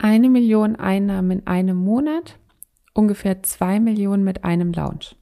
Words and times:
eine 0.00 0.30
Million 0.30 0.76
Einnahmen 0.76 1.30
in 1.30 1.46
einem 1.46 1.76
Monat, 1.76 2.38
ungefähr 2.94 3.42
zwei 3.42 3.78
Millionen 3.80 4.24
mit 4.24 4.44
einem 4.44 4.72
Lounge. 4.72 5.14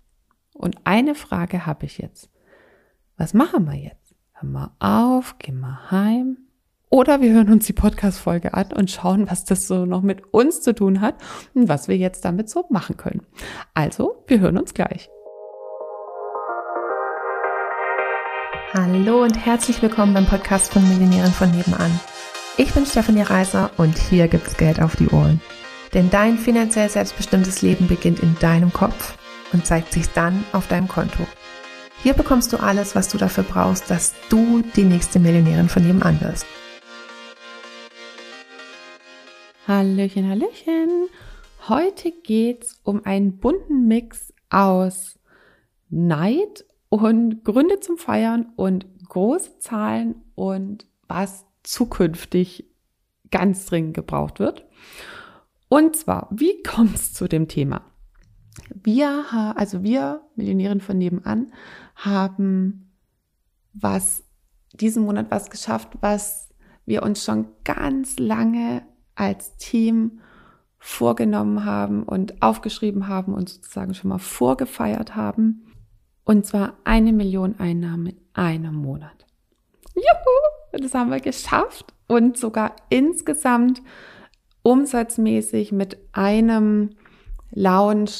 Und 0.54 0.76
eine 0.84 1.14
Frage 1.14 1.66
habe 1.66 1.86
ich 1.86 1.98
jetzt. 1.98 2.30
Was 3.16 3.34
machen 3.34 3.66
wir 3.66 3.74
jetzt? 3.74 4.14
Hör 4.32 4.48
mal 4.48 4.70
auf, 4.78 5.38
gehen 5.38 5.60
wir 5.60 5.90
heim. 5.90 6.38
Oder 6.90 7.20
wir 7.20 7.32
hören 7.32 7.52
uns 7.52 7.66
die 7.66 7.72
Podcast-Folge 7.72 8.54
an 8.54 8.72
und 8.72 8.90
schauen, 8.90 9.28
was 9.28 9.44
das 9.44 9.66
so 9.66 9.84
noch 9.84 10.02
mit 10.02 10.32
uns 10.32 10.62
zu 10.62 10.74
tun 10.74 11.00
hat 11.00 11.16
und 11.54 11.68
was 11.68 11.88
wir 11.88 11.96
jetzt 11.96 12.24
damit 12.24 12.48
so 12.48 12.64
machen 12.70 12.96
können. 12.96 13.26
Also, 13.74 14.24
wir 14.26 14.40
hören 14.40 14.56
uns 14.56 14.74
gleich. 14.74 15.10
Hallo 18.72 19.22
und 19.24 19.44
herzlich 19.44 19.82
willkommen 19.82 20.14
beim 20.14 20.26
Podcast 20.26 20.72
von 20.72 20.88
Millionären 20.88 21.32
von 21.32 21.50
nebenan. 21.50 21.90
Ich 22.60 22.74
bin 22.74 22.84
Stefanie 22.84 23.22
Reiser 23.22 23.70
und 23.76 23.96
hier 23.96 24.26
gibt's 24.26 24.56
Geld 24.56 24.82
auf 24.82 24.96
die 24.96 25.06
Ohren. 25.10 25.40
Denn 25.94 26.10
dein 26.10 26.36
finanziell 26.36 26.88
selbstbestimmtes 26.88 27.62
Leben 27.62 27.86
beginnt 27.86 28.18
in 28.18 28.34
deinem 28.40 28.72
Kopf 28.72 29.16
und 29.52 29.64
zeigt 29.64 29.92
sich 29.92 30.08
dann 30.08 30.44
auf 30.52 30.66
deinem 30.66 30.88
Konto. 30.88 31.24
Hier 32.02 32.14
bekommst 32.14 32.52
du 32.52 32.56
alles, 32.56 32.96
was 32.96 33.10
du 33.10 33.16
dafür 33.16 33.44
brauchst, 33.44 33.88
dass 33.92 34.12
du 34.28 34.64
die 34.74 34.82
nächste 34.82 35.20
Millionärin 35.20 35.68
von 35.68 35.86
nebenan 35.86 36.20
wirst. 36.20 36.46
Hallöchen, 39.68 40.28
Hallöchen. 40.28 41.06
Heute 41.68 42.10
geht's 42.10 42.80
um 42.82 43.06
einen 43.06 43.38
bunten 43.38 43.86
Mix 43.86 44.34
aus 44.50 45.20
Neid 45.90 46.64
und 46.88 47.44
Gründe 47.44 47.78
zum 47.78 47.98
Feiern 47.98 48.52
und 48.56 48.84
große 49.08 49.60
Zahlen 49.60 50.16
und 50.34 50.88
was 51.06 51.44
zukünftig 51.62 52.64
ganz 53.30 53.66
dringend 53.66 53.94
gebraucht 53.94 54.40
wird. 54.40 54.66
Und 55.68 55.96
zwar, 55.96 56.28
wie 56.30 56.62
kommt 56.62 56.94
es 56.94 57.12
zu 57.12 57.28
dem 57.28 57.48
Thema? 57.48 57.82
Wir, 58.74 59.26
also 59.56 59.82
wir, 59.82 60.22
Millionären 60.34 60.80
von 60.80 60.98
nebenan, 60.98 61.52
haben 61.94 62.92
was, 63.74 64.24
diesen 64.72 65.04
Monat 65.04 65.30
was 65.30 65.50
geschafft, 65.50 65.90
was 66.00 66.48
wir 66.86 67.02
uns 67.02 67.24
schon 67.24 67.48
ganz 67.64 68.18
lange 68.18 68.82
als 69.14 69.56
Team 69.56 70.20
vorgenommen 70.78 71.64
haben 71.64 72.02
und 72.04 72.40
aufgeschrieben 72.40 73.08
haben 73.08 73.34
und 73.34 73.48
sozusagen 73.48 73.94
schon 73.94 74.08
mal 74.08 74.18
vorgefeiert 74.18 75.16
haben. 75.16 75.66
Und 76.24 76.46
zwar 76.46 76.74
eine 76.84 77.12
Million 77.12 77.58
Einnahmen 77.58 78.06
in 78.06 78.18
einem 78.34 78.74
Monat. 78.74 79.26
Juhu! 79.94 80.57
Das 80.72 80.94
haben 80.94 81.10
wir 81.10 81.20
geschafft 81.20 81.94
und 82.06 82.36
sogar 82.36 82.76
insgesamt 82.88 83.82
umsatzmäßig 84.62 85.72
mit 85.72 85.98
einem 86.12 86.90
Lounge 87.50 88.10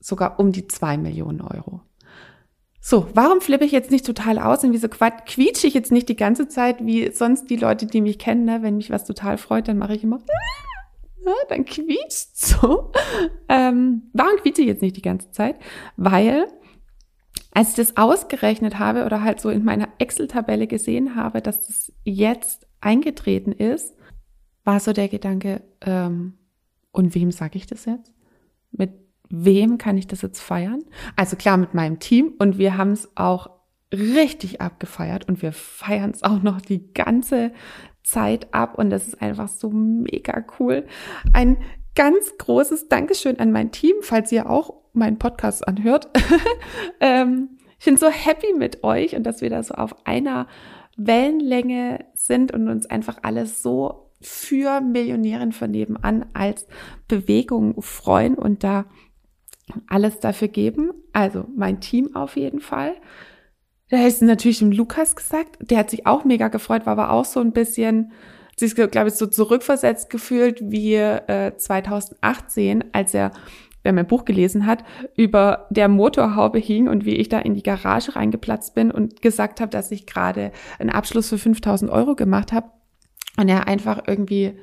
sogar 0.00 0.38
um 0.38 0.52
die 0.52 0.66
zwei 0.68 0.96
Millionen 0.96 1.40
Euro. 1.40 1.80
So, 2.82 3.08
warum 3.14 3.42
flippe 3.42 3.66
ich 3.66 3.72
jetzt 3.72 3.90
nicht 3.90 4.06
total 4.06 4.38
aus 4.38 4.64
und 4.64 4.72
wieso 4.72 4.88
quietsche 4.88 5.66
ich 5.66 5.74
jetzt 5.74 5.92
nicht 5.92 6.08
die 6.08 6.16
ganze 6.16 6.48
Zeit, 6.48 6.84
wie 6.84 7.10
sonst 7.12 7.50
die 7.50 7.56
Leute, 7.56 7.86
die 7.86 8.00
mich 8.00 8.18
kennen, 8.18 8.46
ne? 8.46 8.62
wenn 8.62 8.76
mich 8.76 8.90
was 8.90 9.04
total 9.04 9.36
freut, 9.36 9.68
dann 9.68 9.76
mache 9.76 9.94
ich 9.94 10.02
immer, 10.02 10.18
ja, 11.24 11.32
dann 11.50 11.66
quietscht 11.66 12.36
so. 12.36 12.90
Ähm, 13.48 14.10
warum 14.14 14.36
quietsche 14.38 14.62
ich 14.62 14.68
jetzt 14.68 14.82
nicht 14.82 14.96
die 14.96 15.02
ganze 15.02 15.30
Zeit? 15.30 15.56
Weil 15.96 16.46
als 17.52 17.70
ich 17.70 17.74
das 17.76 17.96
ausgerechnet 17.96 18.78
habe 18.78 19.04
oder 19.04 19.22
halt 19.22 19.40
so 19.40 19.50
in 19.50 19.64
meiner 19.64 19.88
Excel-Tabelle 19.98 20.66
gesehen 20.66 21.16
habe, 21.16 21.42
dass 21.42 21.66
das 21.66 21.92
jetzt 22.04 22.66
eingetreten 22.80 23.52
ist, 23.52 23.94
war 24.64 24.80
so 24.80 24.92
der 24.92 25.08
Gedanke, 25.08 25.62
ähm, 25.80 26.34
und 26.92 27.14
wem 27.14 27.30
sage 27.30 27.56
ich 27.56 27.66
das 27.66 27.84
jetzt? 27.84 28.12
Mit 28.72 28.92
wem 29.28 29.78
kann 29.78 29.96
ich 29.96 30.06
das 30.06 30.22
jetzt 30.22 30.40
feiern? 30.40 30.82
Also 31.16 31.36
klar 31.36 31.56
mit 31.56 31.74
meinem 31.74 31.98
Team 31.98 32.34
und 32.38 32.58
wir 32.58 32.76
haben 32.76 32.92
es 32.92 33.08
auch 33.16 33.50
richtig 33.92 34.60
abgefeiert 34.60 35.28
und 35.28 35.42
wir 35.42 35.52
feiern 35.52 36.10
es 36.10 36.22
auch 36.22 36.42
noch 36.42 36.60
die 36.60 36.92
ganze 36.92 37.52
Zeit 38.02 38.52
ab 38.54 38.78
und 38.78 38.90
das 38.90 39.08
ist 39.08 39.22
einfach 39.22 39.48
so 39.48 39.70
mega 39.70 40.44
cool. 40.58 40.86
Ein 41.32 41.58
ganz 41.94 42.36
großes 42.38 42.88
Dankeschön 42.88 43.38
an 43.38 43.52
mein 43.52 43.72
Team, 43.72 43.96
falls 44.00 44.32
ihr 44.32 44.48
auch 44.48 44.79
meinen 44.92 45.18
Podcast 45.18 45.66
anhört. 45.66 46.08
ähm, 47.00 47.58
ich 47.78 47.86
bin 47.86 47.96
so 47.96 48.08
happy 48.08 48.52
mit 48.56 48.84
euch 48.84 49.16
und 49.16 49.24
dass 49.24 49.40
wir 49.40 49.50
da 49.50 49.62
so 49.62 49.74
auf 49.74 50.06
einer 50.06 50.46
Wellenlänge 50.96 52.04
sind 52.14 52.52
und 52.52 52.68
uns 52.68 52.86
einfach 52.86 53.18
alles 53.22 53.62
so 53.62 54.10
für 54.20 54.80
Millionären 54.80 55.52
von 55.52 55.70
nebenan 55.70 56.26
als 56.34 56.66
Bewegung 57.08 57.80
freuen 57.80 58.34
und 58.34 58.64
da 58.64 58.84
alles 59.88 60.20
dafür 60.20 60.48
geben. 60.48 60.92
Also 61.12 61.46
mein 61.56 61.80
Team 61.80 62.14
auf 62.14 62.36
jeden 62.36 62.60
Fall. 62.60 62.94
Da 63.88 64.06
ich 64.06 64.20
natürlich 64.20 64.60
dem 64.60 64.72
Lukas 64.72 65.16
gesagt. 65.16 65.56
Der 65.60 65.78
hat 65.78 65.90
sich 65.90 66.06
auch 66.06 66.24
mega 66.24 66.48
gefreut, 66.48 66.86
war 66.86 66.92
aber 66.92 67.10
auch 67.10 67.24
so 67.24 67.40
ein 67.40 67.52
bisschen, 67.52 68.12
sich, 68.56 68.74
glaube 68.74 69.08
ich, 69.08 69.14
so 69.14 69.26
zurückversetzt 69.26 70.10
gefühlt 70.10 70.60
wie 70.62 70.94
äh, 70.94 71.56
2018, 71.56 72.84
als 72.92 73.14
er 73.14 73.32
wer 73.82 73.92
mein 73.92 74.06
Buch 74.06 74.24
gelesen 74.24 74.66
hat, 74.66 74.84
über 75.16 75.66
der 75.70 75.88
Motorhaube 75.88 76.58
hing 76.58 76.88
und 76.88 77.04
wie 77.04 77.16
ich 77.16 77.28
da 77.28 77.38
in 77.38 77.54
die 77.54 77.62
Garage 77.62 78.14
reingeplatzt 78.16 78.74
bin 78.74 78.90
und 78.90 79.22
gesagt 79.22 79.60
habe, 79.60 79.70
dass 79.70 79.90
ich 79.90 80.06
gerade 80.06 80.52
einen 80.78 80.90
Abschluss 80.90 81.28
für 81.28 81.38
5000 81.38 81.90
Euro 81.90 82.14
gemacht 82.14 82.52
habe 82.52 82.70
und 83.38 83.48
er 83.48 83.68
einfach 83.68 84.02
irgendwie 84.06 84.58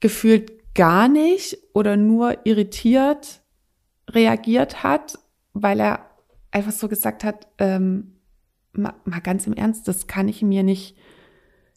gefühlt 0.00 0.74
gar 0.74 1.08
nicht 1.08 1.58
oder 1.74 1.96
nur 1.96 2.44
irritiert 2.44 3.42
reagiert 4.10 4.82
hat, 4.82 5.18
weil 5.52 5.80
er 5.80 6.10
einfach 6.50 6.72
so 6.72 6.88
gesagt 6.88 7.24
hat, 7.24 7.48
ähm, 7.58 8.16
mal, 8.72 8.94
mal 9.04 9.20
ganz 9.20 9.46
im 9.46 9.54
Ernst, 9.54 9.88
das 9.88 10.06
kann 10.06 10.28
ich 10.28 10.42
mir 10.42 10.62
nicht, 10.62 10.96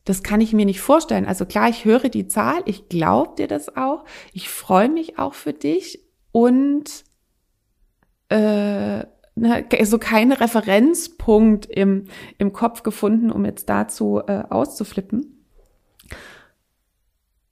das 0.04 0.24
kann 0.24 0.42
ich 0.42 0.54
mir 0.54 0.66
nicht 0.66 0.82
vorstellen. 0.82 1.26
Also 1.26 1.46
klar, 1.46 1.70
ich 1.70 1.86
höre 1.86 2.10
die 2.10 2.28
Zahl, 2.28 2.62
ich 2.66 2.90
glaube 2.90 3.36
dir 3.38 3.48
das 3.48 3.76
auch, 3.76 4.06
ich 4.34 4.50
freue 4.50 4.90
mich 4.90 5.18
auch 5.18 5.34
für 5.34 5.54
dich, 5.54 6.05
und 6.36 7.06
äh, 8.28 9.06
ne, 9.36 9.66
so 9.84 9.98
keinen 9.98 10.34
Referenzpunkt 10.34 11.66
im, 11.66 12.10
im 12.38 12.52
Kopf 12.52 12.84
gefunden, 12.84 13.32
um 13.32 13.46
jetzt 13.46 13.70
dazu 13.70 14.22
äh, 14.28 14.44
auszuflippen. 14.50 15.46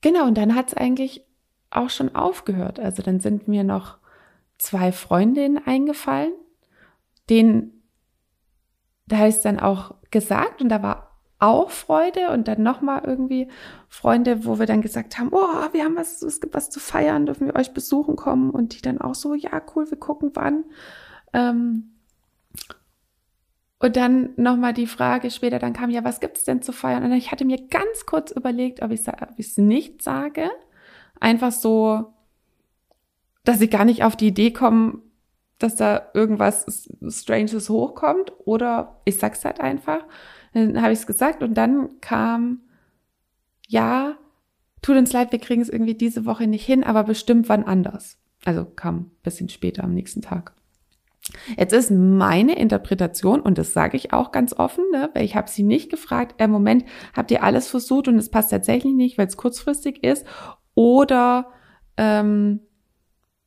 Genau, 0.01 0.27
und 0.27 0.37
dann 0.37 0.53
hat 0.53 0.67
es 0.67 0.73
eigentlich 0.73 1.25
auch 1.71 1.89
schon 1.89 2.13
aufgehört. 2.13 2.77
Also 2.77 3.01
dann 3.01 3.21
sind 3.21 3.47
mir 3.47 3.63
noch 3.63 3.99
zwei 4.57 4.91
Freundinnen 4.91 5.65
eingefallen, 5.65 6.33
denen, 7.29 7.87
da 9.07 9.19
heißt 9.19 9.45
dann 9.45 9.61
auch 9.61 9.95
gesagt 10.11 10.61
und 10.61 10.67
da 10.67 10.83
war 10.83 11.12
auch 11.43 11.69
Freude 11.71 12.29
und 12.29 12.47
dann 12.47 12.63
nochmal 12.63 13.03
irgendwie 13.05 13.49
Freunde, 13.89 14.45
wo 14.45 14.59
wir 14.59 14.65
dann 14.65 14.81
gesagt 14.81 15.19
haben, 15.19 15.29
oh, 15.31 15.73
wir 15.73 15.83
haben 15.83 15.97
was, 15.97 16.21
es 16.21 16.39
gibt 16.39 16.53
was 16.55 16.69
zu 16.69 16.79
feiern, 16.79 17.25
dürfen 17.25 17.47
wir 17.47 17.55
euch 17.55 17.73
besuchen 17.73 18.15
kommen 18.15 18.49
und 18.49 18.75
die 18.75 18.81
dann 18.81 19.01
auch 19.01 19.13
so, 19.13 19.33
ja, 19.33 19.61
cool, 19.75 19.89
wir 19.91 19.99
gucken 19.99 20.31
wann. 20.33 20.63
Ähm 21.33 21.89
und 23.79 23.97
dann 23.97 24.29
nochmal 24.37 24.71
die 24.71 24.87
Frage 24.87 25.29
später, 25.29 25.59
dann 25.59 25.73
kam, 25.73 25.89
ja, 25.89 26.05
was 26.05 26.21
gibt's 26.21 26.45
denn 26.45 26.61
zu 26.61 26.71
feiern? 26.71 27.03
Und 27.03 27.11
ich 27.11 27.33
hatte 27.33 27.43
mir 27.43 27.67
ganz 27.67 28.05
kurz 28.05 28.31
überlegt, 28.31 28.81
ob 28.81 28.91
ich 28.91 29.01
es 29.37 29.57
nicht 29.57 30.01
sage. 30.01 30.49
Einfach 31.19 31.51
so, 31.51 32.13
dass 33.43 33.59
sie 33.59 33.67
gar 33.67 33.83
nicht 33.83 34.05
auf 34.05 34.15
die 34.15 34.27
Idee 34.27 34.51
kommen, 34.51 35.01
dass 35.59 35.75
da 35.75 36.09
irgendwas 36.13 36.89
Stranges 37.09 37.69
hochkommt. 37.69 38.31
Oder 38.45 39.01
ich 39.03 39.19
sag's 39.19 39.43
halt 39.43 39.59
einfach. 39.59 40.05
Dann 40.53 40.81
habe 40.81 40.93
ich 40.93 40.99
es 40.99 41.07
gesagt 41.07 41.43
und 41.43 41.55
dann 41.55 41.99
kam, 42.01 42.61
ja, 43.67 44.17
tut 44.81 44.97
uns 44.97 45.13
leid, 45.13 45.31
wir 45.31 45.39
kriegen 45.39 45.61
es 45.61 45.69
irgendwie 45.69 45.95
diese 45.95 46.25
Woche 46.25 46.47
nicht 46.47 46.65
hin, 46.65 46.83
aber 46.83 47.03
bestimmt 47.03 47.49
wann 47.49 47.63
anders. 47.63 48.17
Also 48.45 48.65
kam 48.65 48.95
ein 48.95 49.11
bisschen 49.23 49.49
später 49.49 49.83
am 49.83 49.93
nächsten 49.93 50.21
Tag. 50.21 50.53
Jetzt 51.57 51.73
ist 51.73 51.89
meine 51.89 52.57
Interpretation, 52.57 53.39
und 53.39 53.57
das 53.57 53.71
sage 53.71 53.95
ich 53.95 54.11
auch 54.11 54.31
ganz 54.33 54.53
offen, 54.53 54.83
ne, 54.91 55.09
weil 55.13 55.23
ich 55.23 55.35
habe 55.35 55.49
sie 55.49 55.63
nicht 55.63 55.89
gefragt, 55.89 56.41
im 56.41 56.51
Moment 56.51 56.83
habt 57.15 57.31
ihr 57.31 57.43
alles 57.43 57.69
versucht 57.69 58.09
und 58.09 58.17
es 58.17 58.29
passt 58.29 58.51
tatsächlich 58.51 58.93
nicht, 58.93 59.17
weil 59.17 59.27
es 59.27 59.37
kurzfristig 59.37 60.03
ist, 60.03 60.25
oder 60.75 61.47
ähm, 61.95 62.59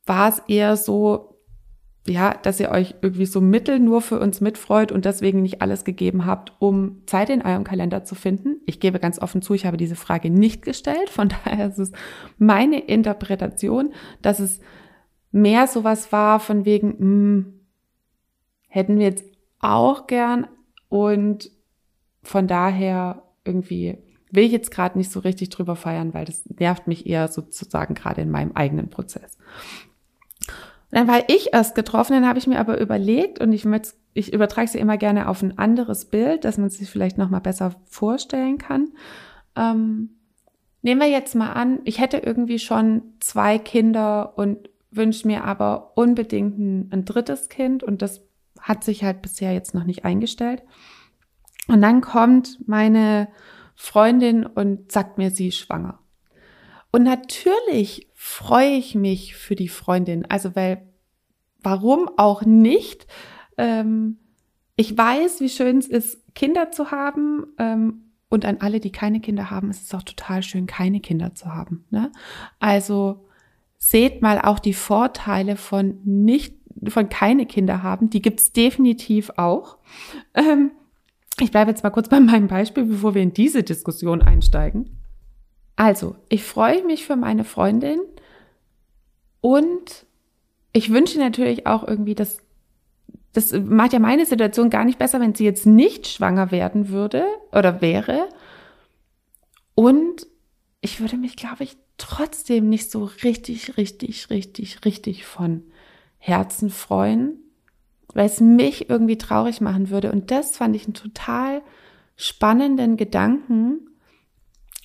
war 0.07 0.29
es 0.29 0.39
eher 0.47 0.75
so, 0.75 1.26
ja, 2.09 2.33
dass 2.33 2.59
ihr 2.59 2.69
euch 2.69 2.95
irgendwie 3.01 3.25
so 3.25 3.41
mittel 3.41 3.79
nur 3.79 4.01
für 4.01 4.19
uns 4.19 4.41
mitfreut 4.41 4.91
und 4.91 5.05
deswegen 5.05 5.41
nicht 5.41 5.61
alles 5.61 5.83
gegeben 5.83 6.25
habt, 6.25 6.53
um 6.59 7.01
Zeit 7.05 7.29
in 7.29 7.41
eurem 7.41 7.63
Kalender 7.63 8.03
zu 8.03 8.15
finden. 8.15 8.61
Ich 8.65 8.79
gebe 8.79 8.99
ganz 8.99 9.19
offen 9.19 9.41
zu, 9.41 9.53
ich 9.53 9.65
habe 9.65 9.77
diese 9.77 9.95
Frage 9.95 10.29
nicht 10.29 10.61
gestellt. 10.63 11.09
Von 11.09 11.29
daher 11.45 11.67
ist 11.67 11.79
es 11.79 11.91
meine 12.37 12.79
Interpretation, 12.79 13.93
dass 14.21 14.39
es 14.39 14.59
mehr 15.31 15.67
sowas 15.67 16.11
war 16.11 16.39
von 16.39 16.65
wegen, 16.65 16.89
mh, 16.89 16.97
hm, 16.99 17.53
hätten 18.67 18.99
wir 18.99 19.05
jetzt 19.05 19.25
auch 19.59 20.07
gern 20.07 20.47
und 20.89 21.51
von 22.21 22.47
daher 22.47 23.23
irgendwie 23.43 23.97
will 24.31 24.43
ich 24.43 24.51
jetzt 24.51 24.71
gerade 24.71 24.97
nicht 24.97 25.11
so 25.11 25.21
richtig 25.21 25.49
drüber 25.49 25.75
feiern, 25.75 26.13
weil 26.13 26.25
das 26.25 26.43
nervt 26.59 26.87
mich 26.87 27.07
eher 27.07 27.27
sozusagen 27.27 27.93
gerade 27.93 28.21
in 28.21 28.29
meinem 28.29 28.51
eigenen 28.53 28.89
Prozess. 28.89 29.37
Dann 30.97 31.07
war 31.07 31.29
ich 31.29 31.53
erst 31.53 31.75
getroffen, 31.75 32.13
dann 32.13 32.27
habe 32.27 32.39
ich 32.39 32.47
mir 32.47 32.57
aber 32.59 32.81
überlegt 32.81 33.39
und 33.39 33.53
ich, 33.53 33.67
ich 34.15 34.33
übertrage 34.33 34.67
sie 34.67 34.79
immer 34.79 34.97
gerne 34.97 35.29
auf 35.29 35.43
ein 35.43 35.55
anderes 35.59 36.05
Bild, 36.05 36.43
dass 36.43 36.57
man 36.57 36.71
sich 36.71 36.89
vielleicht 36.89 37.19
noch 37.19 37.29
mal 37.29 37.37
besser 37.37 37.75
vorstellen 37.85 38.57
kann. 38.57 38.87
Ähm, 39.55 40.17
nehmen 40.81 40.99
wir 40.99 41.07
jetzt 41.07 41.35
mal 41.35 41.53
an, 41.53 41.81
ich 41.83 41.99
hätte 41.99 42.17
irgendwie 42.17 42.57
schon 42.57 43.03
zwei 43.19 43.59
Kinder 43.59 44.39
und 44.39 44.71
wünsche 44.89 45.27
mir 45.27 45.43
aber 45.43 45.95
unbedingt 45.95 46.57
ein, 46.57 46.89
ein 46.91 47.05
drittes 47.05 47.47
Kind 47.47 47.83
und 47.83 48.01
das 48.01 48.23
hat 48.59 48.83
sich 48.83 49.03
halt 49.03 49.21
bisher 49.21 49.53
jetzt 49.53 49.75
noch 49.75 49.83
nicht 49.83 50.03
eingestellt. 50.03 50.63
Und 51.67 51.83
dann 51.83 52.01
kommt 52.01 52.57
meine 52.67 53.27
Freundin 53.75 54.47
und 54.47 54.91
sagt 54.91 55.19
mir, 55.19 55.29
sie 55.29 55.49
ist 55.49 55.57
schwanger. 55.57 55.99
Und 56.91 57.03
natürlich 57.03 58.07
freue 58.13 58.71
ich 58.71 58.95
mich 58.95 59.35
für 59.35 59.55
die 59.55 59.67
Freundin. 59.67 60.25
Also, 60.25 60.55
weil, 60.55 60.87
warum 61.61 62.09
auch 62.17 62.43
nicht? 62.43 63.07
Ähm, 63.57 64.17
ich 64.75 64.97
weiß, 64.97 65.41
wie 65.41 65.49
schön 65.49 65.77
es 65.77 65.87
ist, 65.87 66.19
Kinder 66.35 66.71
zu 66.71 66.91
haben. 66.91 67.47
Ähm, 67.57 68.03
und 68.29 68.45
an 68.45 68.57
alle, 68.59 68.79
die 68.79 68.91
keine 68.91 69.19
Kinder 69.19 69.49
haben, 69.49 69.69
ist 69.69 69.83
es 69.83 69.93
auch 69.93 70.03
total 70.03 70.43
schön, 70.43 70.67
keine 70.67 70.99
Kinder 70.99 71.33
zu 71.33 71.53
haben. 71.53 71.85
Ne? 71.89 72.11
Also 72.59 73.25
seht 73.77 74.21
mal 74.21 74.39
auch 74.41 74.59
die 74.59 74.73
Vorteile 74.73 75.55
von 75.55 75.99
nicht, 76.03 76.55
von 76.87 77.09
keine 77.09 77.45
Kinder 77.45 77.83
haben. 77.83 78.09
Die 78.09 78.21
gibt's 78.21 78.51
definitiv 78.51 79.31
auch. 79.37 79.77
Ähm, 80.33 80.71
ich 81.39 81.51
bleibe 81.51 81.71
jetzt 81.71 81.83
mal 81.83 81.91
kurz 81.91 82.09
bei 82.09 82.19
meinem 82.19 82.47
Beispiel, 82.47 82.85
bevor 82.85 83.15
wir 83.15 83.21
in 83.21 83.33
diese 83.33 83.63
Diskussion 83.63 84.21
einsteigen. 84.21 84.99
Also, 85.77 86.15
ich 86.27 86.43
freue 86.43 86.83
mich 86.83 87.05
für 87.05 87.15
meine 87.15 87.45
Freundin 87.45 88.01
und 89.39 90.05
ich 90.73 90.91
wünsche 90.91 91.19
natürlich 91.19 91.65
auch 91.67 91.87
irgendwie, 91.87 92.15
dass 92.15 92.39
das 93.33 93.51
macht 93.53 93.93
ja 93.93 93.99
meine 93.99 94.25
Situation 94.25 94.71
gar 94.71 94.83
nicht 94.83 94.97
besser, 94.97 95.19
wenn 95.19 95.35
sie 95.35 95.45
jetzt 95.45 95.67
nicht 95.67 96.07
schwanger 96.07 96.49
werden 96.49 96.89
würde 96.89 97.23
oder 97.51 97.81
wäre. 97.81 98.27
Und 99.75 100.25
ich 100.81 100.99
würde 100.99 101.17
mich, 101.17 101.35
glaube 101.35 101.63
ich, 101.63 101.77
trotzdem 101.99 102.67
nicht 102.67 102.89
so 102.89 103.03
richtig, 103.23 103.77
richtig, 103.77 104.31
richtig, 104.31 104.83
richtig 104.85 105.25
von 105.27 105.63
Herzen 106.17 106.71
freuen, 106.71 107.39
weil 108.15 108.25
es 108.25 108.41
mich 108.41 108.89
irgendwie 108.89 109.19
traurig 109.19 109.61
machen 109.61 109.91
würde. 109.91 110.11
Und 110.11 110.31
das 110.31 110.57
fand 110.57 110.75
ich 110.75 110.85
einen 110.85 110.95
total 110.95 111.61
spannenden 112.15 112.97
Gedanken, 112.97 113.87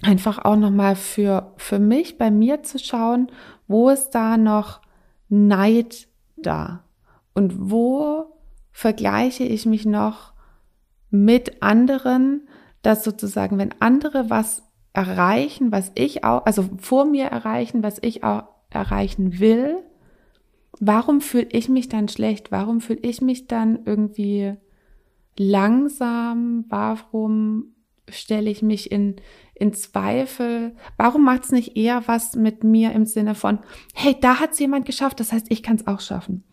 einfach 0.03 0.45
auch 0.45 0.57
nochmal 0.57 0.97
für, 0.97 1.53
für 1.57 1.79
mich, 1.79 2.19
bei 2.19 2.31
mir 2.31 2.63
zu 2.63 2.79
schauen, 2.79 3.29
wo 3.69 3.89
ist 3.89 4.11
da 4.11 4.37
noch 4.37 4.81
Neid 5.29 6.09
da? 6.37 6.85
Und 7.35 7.71
wo 7.71 8.27
vergleiche 8.73 9.45
ich 9.45 9.65
mich 9.65 9.87
noch 9.87 10.33
mit 11.11 11.63
anderen, 11.63 12.49
dass 12.83 13.05
sozusagen, 13.05 13.59
wenn 13.59 13.75
andere 13.81 14.29
was 14.29 14.63
erreichen, 14.93 15.73
was 15.73 15.93
ich 15.95 16.25
auch, 16.25 16.45
also 16.45 16.69
vor 16.79 17.05
mir 17.05 17.27
erreichen, 17.27 17.83
was 17.83 17.99
ich 18.03 18.25
auch 18.25 18.45
erreichen 18.71 19.39
will, 19.39 19.77
warum 20.81 21.21
fühle 21.21 21.49
ich 21.51 21.69
mich 21.69 21.89
dann 21.89 22.09
schlecht? 22.09 22.51
Warum 22.51 22.81
fühle 22.81 23.01
ich 23.03 23.21
mich 23.21 23.47
dann 23.47 23.81
irgendwie 23.85 24.55
langsam? 25.39 26.65
Warum 26.69 27.75
stelle 28.13 28.51
ich 28.51 28.63
mich 28.63 28.91
in, 28.91 29.17
in 29.55 29.73
Zweifel? 29.73 30.75
Warum 30.97 31.25
macht 31.25 31.45
es 31.45 31.53
nicht 31.53 31.77
eher 31.77 32.07
was 32.07 32.35
mit 32.37 32.65
mir 32.65 32.93
im 32.93 33.07
Sinne 33.07 33.35
von, 33.35 33.59
hey, 33.95 34.17
da 34.21 34.41
hat 34.41 34.53
es 34.53 34.59
jemand 34.59 34.87
geschafft, 34.87 35.21
das 35.21 35.33
heißt, 35.33 35.47
ich 35.51 35.63
kann 35.63 35.77
es 35.77 35.87
auch 35.87 36.01
schaffen. 36.01 36.45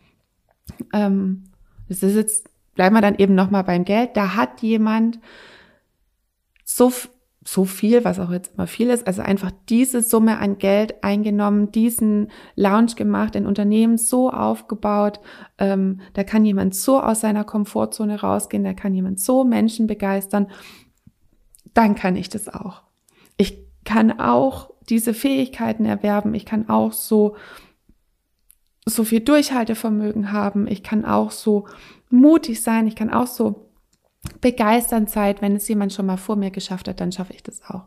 Ähm, 0.94 1.46
das 1.88 2.04
ist 2.04 2.16
jetzt, 2.16 2.50
bleiben 2.76 2.96
wir 2.96 3.02
dann 3.02 3.16
eben 3.18 3.36
nochmal 3.36 3.64
beim 3.64 3.86
Geld, 3.86 4.16
da 4.16 4.36
hat 4.36 4.62
jemand 4.62 5.20
so 6.64 6.92
so 7.46 7.66
viel, 7.66 8.04
was 8.04 8.20
auch 8.20 8.32
jetzt 8.32 8.54
immer 8.54 8.68
viel 8.68 8.90
ist, 8.90 9.08
also 9.08 9.22
einfach 9.22 9.52
diese 9.70 10.02
Summe 10.02 10.38
an 10.40 10.58
Geld 10.58 11.04
eingenommen, 11.04 11.72
diesen 11.72 12.28
Lounge 12.56 12.94
gemacht, 12.96 13.36
ein 13.36 13.48
Unternehmen 13.48 13.98
so 13.98 14.30
aufgebaut, 14.30 15.20
ähm, 15.58 16.02
da 16.14 16.24
kann 16.24 16.46
jemand 16.46 16.76
so 16.76 17.02
aus 17.02 17.22
seiner 17.22 17.46
Komfortzone 17.46 18.22
rausgehen, 18.22 18.64
da 18.64 18.74
kann 18.74 18.94
jemand 18.94 19.20
so 19.20 19.44
Menschen 19.46 19.88
begeistern, 19.88 20.48
dann 21.74 21.96
kann 21.96 22.16
ich 22.16 22.30
das 22.30 22.48
auch. 22.48 22.84
Ich 23.38 23.58
kann 23.86 24.20
auch 24.20 24.72
diese 24.90 25.14
Fähigkeiten 25.14 25.86
erwerben, 25.86 26.34
ich 26.34 26.46
kann 26.46 26.70
auch 26.70 26.94
so 26.94 27.36
so 28.86 29.04
viel 29.04 29.20
Durchhaltevermögen 29.20 30.32
haben, 30.32 30.68
ich 30.68 30.84
kann 30.84 31.06
auch 31.06 31.30
so 31.30 31.68
mutig 32.10 32.64
sein, 32.64 32.88
ich 32.88 32.96
kann 32.96 33.12
auch 33.12 33.28
so 33.28 33.70
begeisternd 34.42 35.10
seid, 35.10 35.42
wenn 35.42 35.56
es 35.56 35.68
jemand 35.68 35.94
schon 35.94 36.08
mal 36.08 36.18
vor 36.18 36.36
mir 36.36 36.52
geschafft 36.52 36.88
hat, 36.88 37.00
dann 37.00 37.12
schaffe 37.12 37.34
ich 37.34 37.44
das 37.44 37.62
auch. 37.64 37.86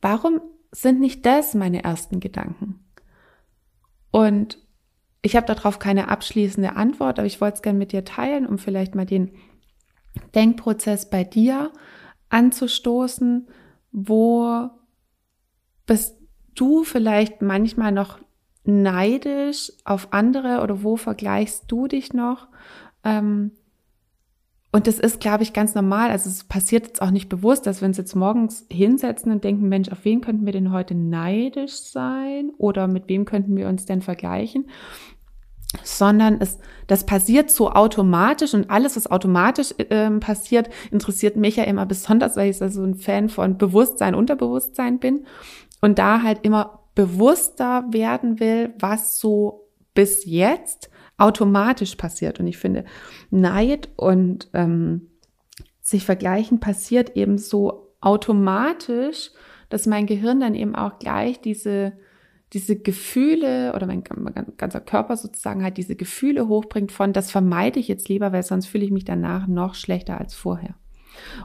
Warum 0.00 0.40
sind 0.70 1.00
nicht 1.00 1.26
das 1.26 1.54
meine 1.54 1.82
ersten 1.82 2.20
Gedanken? 2.20 2.78
Und 4.10 4.58
ich 5.22 5.36
habe 5.36 5.46
darauf 5.46 5.78
keine 5.78 6.08
abschließende 6.08 6.76
Antwort, 6.76 7.18
aber 7.18 7.26
ich 7.26 7.40
wollte 7.40 7.56
es 7.56 7.62
gerne 7.62 7.78
mit 7.78 7.92
dir 7.92 8.04
teilen, 8.04 8.46
um 8.46 8.58
vielleicht 8.58 8.94
mal 8.94 9.06
den 9.06 9.32
Denkprozess 10.34 11.10
bei 11.10 11.24
dir 11.24 11.70
anzustoßen, 12.30 13.48
wo 13.92 14.70
bist 15.86 16.16
du 16.54 16.84
vielleicht 16.84 17.42
manchmal 17.42 17.92
noch 17.92 18.18
neidisch 18.64 19.72
auf 19.84 20.12
andere 20.12 20.62
oder 20.62 20.82
wo 20.82 20.96
vergleichst 20.96 21.64
du 21.68 21.86
dich 21.86 22.12
noch? 22.12 22.48
Ähm, 23.04 23.52
und 24.72 24.86
das 24.86 25.00
ist, 25.00 25.20
glaube 25.20 25.42
ich, 25.42 25.52
ganz 25.52 25.74
normal. 25.74 26.10
Also 26.10 26.30
es 26.30 26.44
passiert 26.44 26.86
jetzt 26.86 27.02
auch 27.02 27.10
nicht 27.10 27.28
bewusst, 27.28 27.66
dass 27.66 27.80
wir 27.80 27.88
uns 27.88 27.96
jetzt 27.96 28.14
morgens 28.14 28.66
hinsetzen 28.70 29.32
und 29.32 29.42
denken, 29.42 29.68
Mensch, 29.68 29.88
auf 29.88 30.04
wen 30.04 30.20
könnten 30.20 30.46
wir 30.46 30.52
denn 30.52 30.70
heute 30.70 30.94
neidisch 30.94 31.72
sein? 31.72 32.52
Oder 32.56 32.86
mit 32.86 33.08
wem 33.08 33.24
könnten 33.24 33.56
wir 33.56 33.68
uns 33.68 33.84
denn 33.84 34.00
vergleichen? 34.00 34.66
Sondern 35.84 36.40
es, 36.40 36.58
das 36.88 37.06
passiert 37.06 37.50
so 37.50 37.70
automatisch 37.70 38.54
und 38.54 38.70
alles, 38.70 38.96
was 38.96 39.10
automatisch 39.10 39.72
äh, 39.78 40.10
passiert, 40.18 40.68
interessiert 40.90 41.36
mich 41.36 41.56
ja 41.56 41.64
immer 41.64 41.86
besonders, 41.86 42.36
weil 42.36 42.50
ich 42.50 42.58
so 42.58 42.64
also 42.64 42.82
ein 42.82 42.96
Fan 42.96 43.28
von 43.28 43.56
Bewusstsein, 43.56 44.14
Unterbewusstsein 44.14 44.98
bin 44.98 45.26
und 45.80 45.98
da 45.98 46.22
halt 46.22 46.40
immer 46.42 46.80
bewusster 46.94 47.84
werden 47.90 48.40
will, 48.40 48.74
was 48.78 49.18
so 49.18 49.68
bis 49.94 50.24
jetzt 50.24 50.90
automatisch 51.18 51.96
passiert. 51.96 52.40
Und 52.40 52.46
ich 52.46 52.58
finde, 52.58 52.84
Neid 53.30 53.90
und 53.96 54.48
ähm, 54.54 55.08
sich 55.80 56.04
vergleichen 56.04 56.60
passiert 56.60 57.16
eben 57.16 57.38
so 57.38 57.94
automatisch, 58.00 59.30
dass 59.68 59.86
mein 59.86 60.06
Gehirn 60.06 60.40
dann 60.40 60.54
eben 60.54 60.74
auch 60.74 60.98
gleich 60.98 61.40
diese, 61.40 61.92
diese 62.52 62.76
Gefühle 62.76 63.72
oder 63.74 63.86
mein, 63.86 64.02
ganzer 64.02 64.80
Körper 64.80 65.16
sozusagen 65.16 65.62
halt 65.62 65.76
diese 65.76 65.94
Gefühle 65.94 66.48
hochbringt 66.48 66.90
von, 66.90 67.12
das 67.12 67.30
vermeide 67.30 67.78
ich 67.78 67.88
jetzt 67.88 68.08
lieber, 68.08 68.32
weil 68.32 68.42
sonst 68.42 68.66
fühle 68.66 68.84
ich 68.84 68.90
mich 68.90 69.04
danach 69.04 69.46
noch 69.46 69.74
schlechter 69.74 70.18
als 70.18 70.34
vorher. 70.34 70.74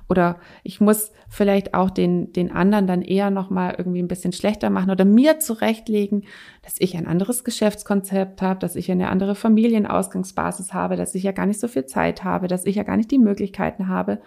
Oder 0.08 0.38
ich 0.64 0.80
muss 0.82 1.12
vielleicht 1.28 1.74
auch 1.74 1.90
den, 1.90 2.32
den 2.34 2.52
anderen 2.52 2.88
dann 2.88 3.02
eher 3.02 3.30
nochmal 3.30 3.76
irgendwie 3.78 4.02
ein 4.02 4.08
bisschen 4.08 4.32
schlechter 4.32 4.70
machen 4.70 4.92
oder 4.92 5.06
mir 5.06 5.40
zurechtlegen, 5.40 6.24
dass 6.62 6.76
ich 6.80 6.96
ein 6.96 7.08
anderes 7.08 7.44
Geschäftskonzept 7.44 8.42
habe, 8.42 8.60
dass 8.60 8.76
ich 8.76 8.92
eine 8.92 9.10
andere 9.10 9.36
Familienausgangsbasis 9.36 10.74
habe, 10.74 10.96
dass 10.96 11.16
ich 11.16 11.24
ja 11.24 11.32
gar 11.32 11.46
nicht 11.46 11.60
so 11.60 11.68
viel 11.68 11.86
Zeit 11.86 12.24
habe, 12.24 12.48
dass 12.48 12.66
ich 12.66 12.76
ja 12.76 12.84
gar 12.84 12.98
nicht 12.98 13.12
die 13.12 13.20
Möglichkeiten 13.20 13.88
habe. 13.88 14.22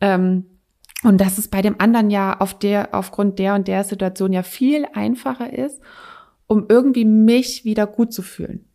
Ähm, 0.00 0.46
und 1.04 1.20
dass 1.20 1.38
es 1.38 1.48
bei 1.48 1.62
dem 1.62 1.80
anderen 1.80 2.10
ja 2.10 2.38
auf 2.38 2.56
der, 2.58 2.90
aufgrund 2.92 3.38
der 3.38 3.54
und 3.54 3.66
der 3.66 3.82
Situation 3.84 4.32
ja 4.32 4.42
viel 4.42 4.86
einfacher 4.94 5.52
ist, 5.52 5.80
um 6.52 6.66
irgendwie 6.68 7.06
mich 7.06 7.64
wieder 7.64 7.86
gut 7.86 8.12
zu 8.12 8.20
fühlen. 8.20 8.68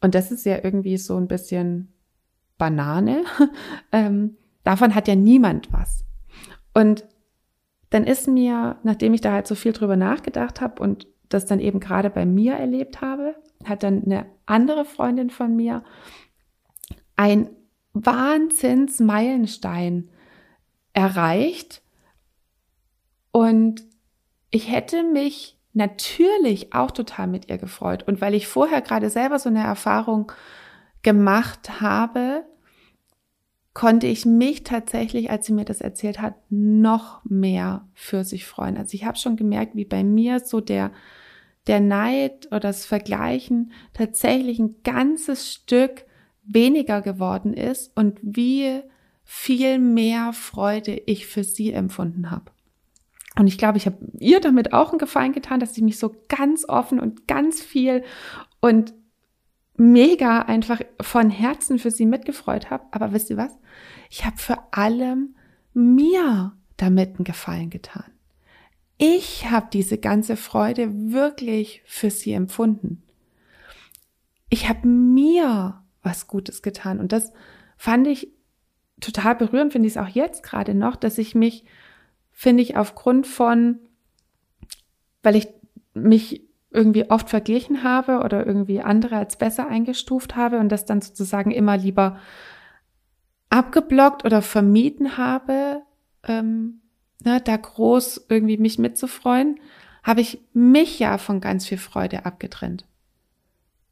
Und 0.00 0.14
das 0.14 0.32
ist 0.32 0.46
ja 0.46 0.64
irgendwie 0.64 0.96
so 0.96 1.18
ein 1.18 1.28
bisschen 1.28 1.92
Banane. 2.56 3.24
ähm, 3.92 4.38
Davon 4.64 4.94
hat 4.94 5.06
ja 5.06 5.16
niemand 5.16 5.70
was. 5.70 6.06
Und 6.72 7.04
dann 7.90 8.04
ist 8.04 8.26
mir, 8.26 8.78
nachdem 8.84 9.12
ich 9.12 9.20
da 9.20 9.32
halt 9.32 9.46
so 9.46 9.54
viel 9.54 9.72
drüber 9.72 9.96
nachgedacht 9.96 10.62
habe 10.62 10.82
und 10.82 11.06
das 11.28 11.44
dann 11.44 11.60
eben 11.60 11.78
gerade 11.78 12.08
bei 12.08 12.24
mir 12.24 12.54
erlebt 12.54 13.02
habe, 13.02 13.34
hat 13.64 13.82
dann 13.82 14.04
eine 14.04 14.24
andere 14.46 14.86
Freundin 14.86 15.28
von 15.28 15.54
mir 15.54 15.84
ein 17.16 17.50
Wahnsinnsmeilenstein 17.92 20.08
erreicht. 20.94 21.82
Und 23.30 23.84
ich 24.50 24.72
hätte 24.72 25.02
mich 25.02 25.59
natürlich 25.72 26.74
auch 26.74 26.90
total 26.90 27.26
mit 27.26 27.48
ihr 27.48 27.58
gefreut. 27.58 28.04
Und 28.06 28.20
weil 28.20 28.34
ich 28.34 28.46
vorher 28.46 28.80
gerade 28.80 29.10
selber 29.10 29.38
so 29.38 29.48
eine 29.48 29.62
Erfahrung 29.62 30.32
gemacht 31.02 31.80
habe, 31.80 32.44
konnte 33.72 34.06
ich 34.06 34.26
mich 34.26 34.64
tatsächlich, 34.64 35.30
als 35.30 35.46
sie 35.46 35.52
mir 35.52 35.64
das 35.64 35.80
erzählt 35.80 36.20
hat, 36.20 36.34
noch 36.50 37.24
mehr 37.24 37.88
für 37.94 38.24
sich 38.24 38.44
freuen. 38.44 38.76
Also 38.76 38.94
ich 38.94 39.04
habe 39.04 39.16
schon 39.16 39.36
gemerkt, 39.36 39.76
wie 39.76 39.84
bei 39.84 40.02
mir 40.02 40.40
so 40.40 40.60
der, 40.60 40.90
der 41.66 41.80
Neid 41.80 42.46
oder 42.48 42.60
das 42.60 42.84
Vergleichen 42.84 43.72
tatsächlich 43.94 44.58
ein 44.58 44.82
ganzes 44.82 45.52
Stück 45.52 46.04
weniger 46.42 47.00
geworden 47.00 47.54
ist 47.54 47.96
und 47.96 48.18
wie 48.22 48.82
viel 49.22 49.78
mehr 49.78 50.32
Freude 50.32 51.00
ich 51.06 51.28
für 51.28 51.44
sie 51.44 51.72
empfunden 51.72 52.32
habe. 52.32 52.50
Und 53.40 53.46
ich 53.46 53.56
glaube, 53.56 53.78
ich 53.78 53.86
habe 53.86 53.96
ihr 54.18 54.38
damit 54.38 54.74
auch 54.74 54.90
einen 54.90 54.98
Gefallen 54.98 55.32
getan, 55.32 55.60
dass 55.60 55.74
sie 55.74 55.80
mich 55.80 55.98
so 55.98 56.14
ganz 56.28 56.68
offen 56.68 57.00
und 57.00 57.26
ganz 57.26 57.62
viel 57.62 58.04
und 58.60 58.92
mega 59.78 60.40
einfach 60.40 60.82
von 61.00 61.30
Herzen 61.30 61.78
für 61.78 61.90
sie 61.90 62.04
mitgefreut 62.04 62.68
habe. 62.68 62.84
Aber 62.90 63.14
wisst 63.14 63.30
ihr 63.30 63.38
was? 63.38 63.58
Ich 64.10 64.26
habe 64.26 64.36
vor 64.36 64.68
allem 64.72 65.36
mir 65.72 66.52
damit 66.76 67.16
einen 67.16 67.24
Gefallen 67.24 67.70
getan. 67.70 68.04
Ich 68.98 69.50
habe 69.50 69.68
diese 69.72 69.96
ganze 69.96 70.36
Freude 70.36 70.90
wirklich 71.10 71.80
für 71.86 72.10
sie 72.10 72.34
empfunden. 72.34 73.02
Ich 74.50 74.68
habe 74.68 74.86
mir 74.86 75.82
was 76.02 76.26
Gutes 76.26 76.60
getan. 76.60 77.00
Und 77.00 77.12
das 77.12 77.32
fand 77.78 78.06
ich 78.06 78.28
total 79.00 79.34
berührend, 79.34 79.72
finde 79.72 79.88
ich 79.88 79.94
es 79.94 80.02
auch 80.02 80.08
jetzt 80.08 80.42
gerade 80.42 80.74
noch, 80.74 80.94
dass 80.94 81.16
ich 81.16 81.34
mich, 81.34 81.64
finde 82.40 82.62
ich, 82.62 82.74
aufgrund 82.78 83.26
von, 83.26 83.80
weil 85.22 85.36
ich 85.36 85.48
mich 85.92 86.48
irgendwie 86.70 87.10
oft 87.10 87.28
verglichen 87.28 87.82
habe 87.82 88.20
oder 88.20 88.46
irgendwie 88.46 88.80
andere 88.80 89.16
als 89.16 89.36
besser 89.36 89.68
eingestuft 89.68 90.36
habe 90.36 90.58
und 90.58 90.70
das 90.70 90.86
dann 90.86 91.02
sozusagen 91.02 91.50
immer 91.50 91.76
lieber 91.76 92.18
abgeblockt 93.50 94.24
oder 94.24 94.40
vermieden 94.40 95.18
habe, 95.18 95.82
ähm, 96.26 96.80
ne, 97.22 97.42
da 97.44 97.58
groß 97.58 98.24
irgendwie 98.30 98.56
mich 98.56 98.78
mitzufreuen, 98.78 99.60
habe 100.02 100.22
ich 100.22 100.40
mich 100.54 100.98
ja 100.98 101.18
von 101.18 101.42
ganz 101.42 101.66
viel 101.66 101.76
Freude 101.76 102.24
abgetrennt. 102.24 102.86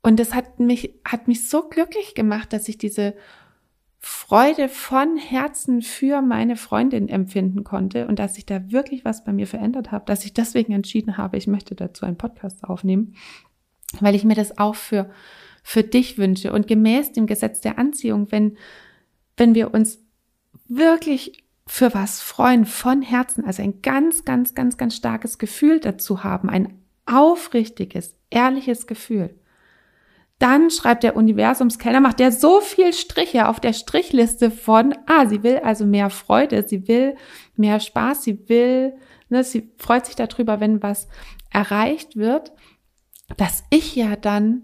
Und 0.00 0.18
das 0.18 0.32
hat 0.32 0.58
mich, 0.58 0.94
hat 1.04 1.28
mich 1.28 1.50
so 1.50 1.68
glücklich 1.68 2.14
gemacht, 2.14 2.54
dass 2.54 2.66
ich 2.70 2.78
diese 2.78 3.14
Freude 4.00 4.68
von 4.68 5.16
Herzen 5.16 5.82
für 5.82 6.22
meine 6.22 6.56
Freundin 6.56 7.08
empfinden 7.08 7.64
konnte 7.64 8.06
und 8.06 8.18
dass 8.18 8.36
sich 8.36 8.46
da 8.46 8.70
wirklich 8.70 9.04
was 9.04 9.24
bei 9.24 9.32
mir 9.32 9.46
verändert 9.46 9.90
habe, 9.90 10.04
dass 10.06 10.24
ich 10.24 10.34
deswegen 10.34 10.72
entschieden 10.72 11.16
habe, 11.16 11.36
ich 11.36 11.48
möchte 11.48 11.74
dazu 11.74 12.06
einen 12.06 12.16
Podcast 12.18 12.62
aufnehmen, 12.62 13.14
weil 14.00 14.14
ich 14.14 14.24
mir 14.24 14.36
das 14.36 14.56
auch 14.58 14.76
für, 14.76 15.10
für 15.64 15.82
dich 15.82 16.16
wünsche. 16.16 16.52
Und 16.52 16.68
gemäß 16.68 17.12
dem 17.12 17.26
Gesetz 17.26 17.60
der 17.60 17.78
Anziehung, 17.78 18.30
wenn, 18.30 18.56
wenn 19.36 19.54
wir 19.54 19.74
uns 19.74 19.98
wirklich 20.68 21.44
für 21.66 21.92
was 21.92 22.20
freuen 22.20 22.66
von 22.66 23.02
Herzen, 23.02 23.44
also 23.44 23.62
ein 23.62 23.82
ganz, 23.82 24.24
ganz, 24.24 24.54
ganz, 24.54 24.76
ganz 24.76 24.94
starkes 24.94 25.38
Gefühl 25.38 25.80
dazu 25.80 26.22
haben, 26.22 26.48
ein 26.48 26.78
aufrichtiges, 27.04 28.16
ehrliches 28.30 28.86
Gefühl, 28.86 29.37
dann 30.38 30.70
schreibt 30.70 31.02
der 31.02 31.16
Universumskenner, 31.16 32.00
macht 32.00 32.20
der 32.20 32.30
so 32.30 32.60
viel 32.60 32.92
Striche 32.92 33.48
auf 33.48 33.58
der 33.58 33.72
Strichliste 33.72 34.50
von, 34.50 34.94
ah, 35.06 35.26
sie 35.26 35.42
will 35.42 35.58
also 35.58 35.84
mehr 35.84 36.10
Freude, 36.10 36.66
sie 36.66 36.86
will 36.86 37.16
mehr 37.56 37.80
Spaß, 37.80 38.22
sie 38.22 38.48
will, 38.48 38.94
ne, 39.28 39.42
sie 39.42 39.72
freut 39.78 40.06
sich 40.06 40.14
darüber, 40.14 40.60
wenn 40.60 40.82
was 40.82 41.08
erreicht 41.50 42.16
wird, 42.16 42.52
dass 43.36 43.64
ich 43.70 43.96
ja 43.96 44.14
dann 44.14 44.62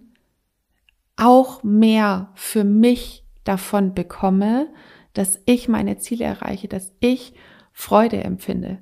auch 1.17 1.63
mehr 1.63 2.31
für 2.35 2.65
mich 2.65 3.25
davon 3.43 3.95
bekomme, 3.95 4.69
dass 5.13 5.41
ich 5.45 5.69
meine 5.69 5.99
Ziele 5.99 6.25
erreiche, 6.25 6.69
dass 6.69 6.93
ich 7.01 7.35
Freude 7.73 8.23
empfinde. 8.23 8.79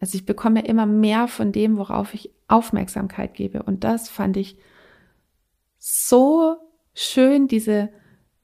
Also 0.00 0.16
ich 0.16 0.26
bekomme 0.26 0.64
immer 0.64 0.86
mehr 0.86 1.28
von 1.28 1.52
dem, 1.52 1.76
worauf 1.76 2.14
ich 2.14 2.30
Aufmerksamkeit 2.48 3.34
gebe. 3.34 3.62
Und 3.62 3.84
das 3.84 4.08
fand 4.08 4.36
ich 4.36 4.56
so 5.80 6.56
schön, 6.94 7.48
diese 7.48 7.88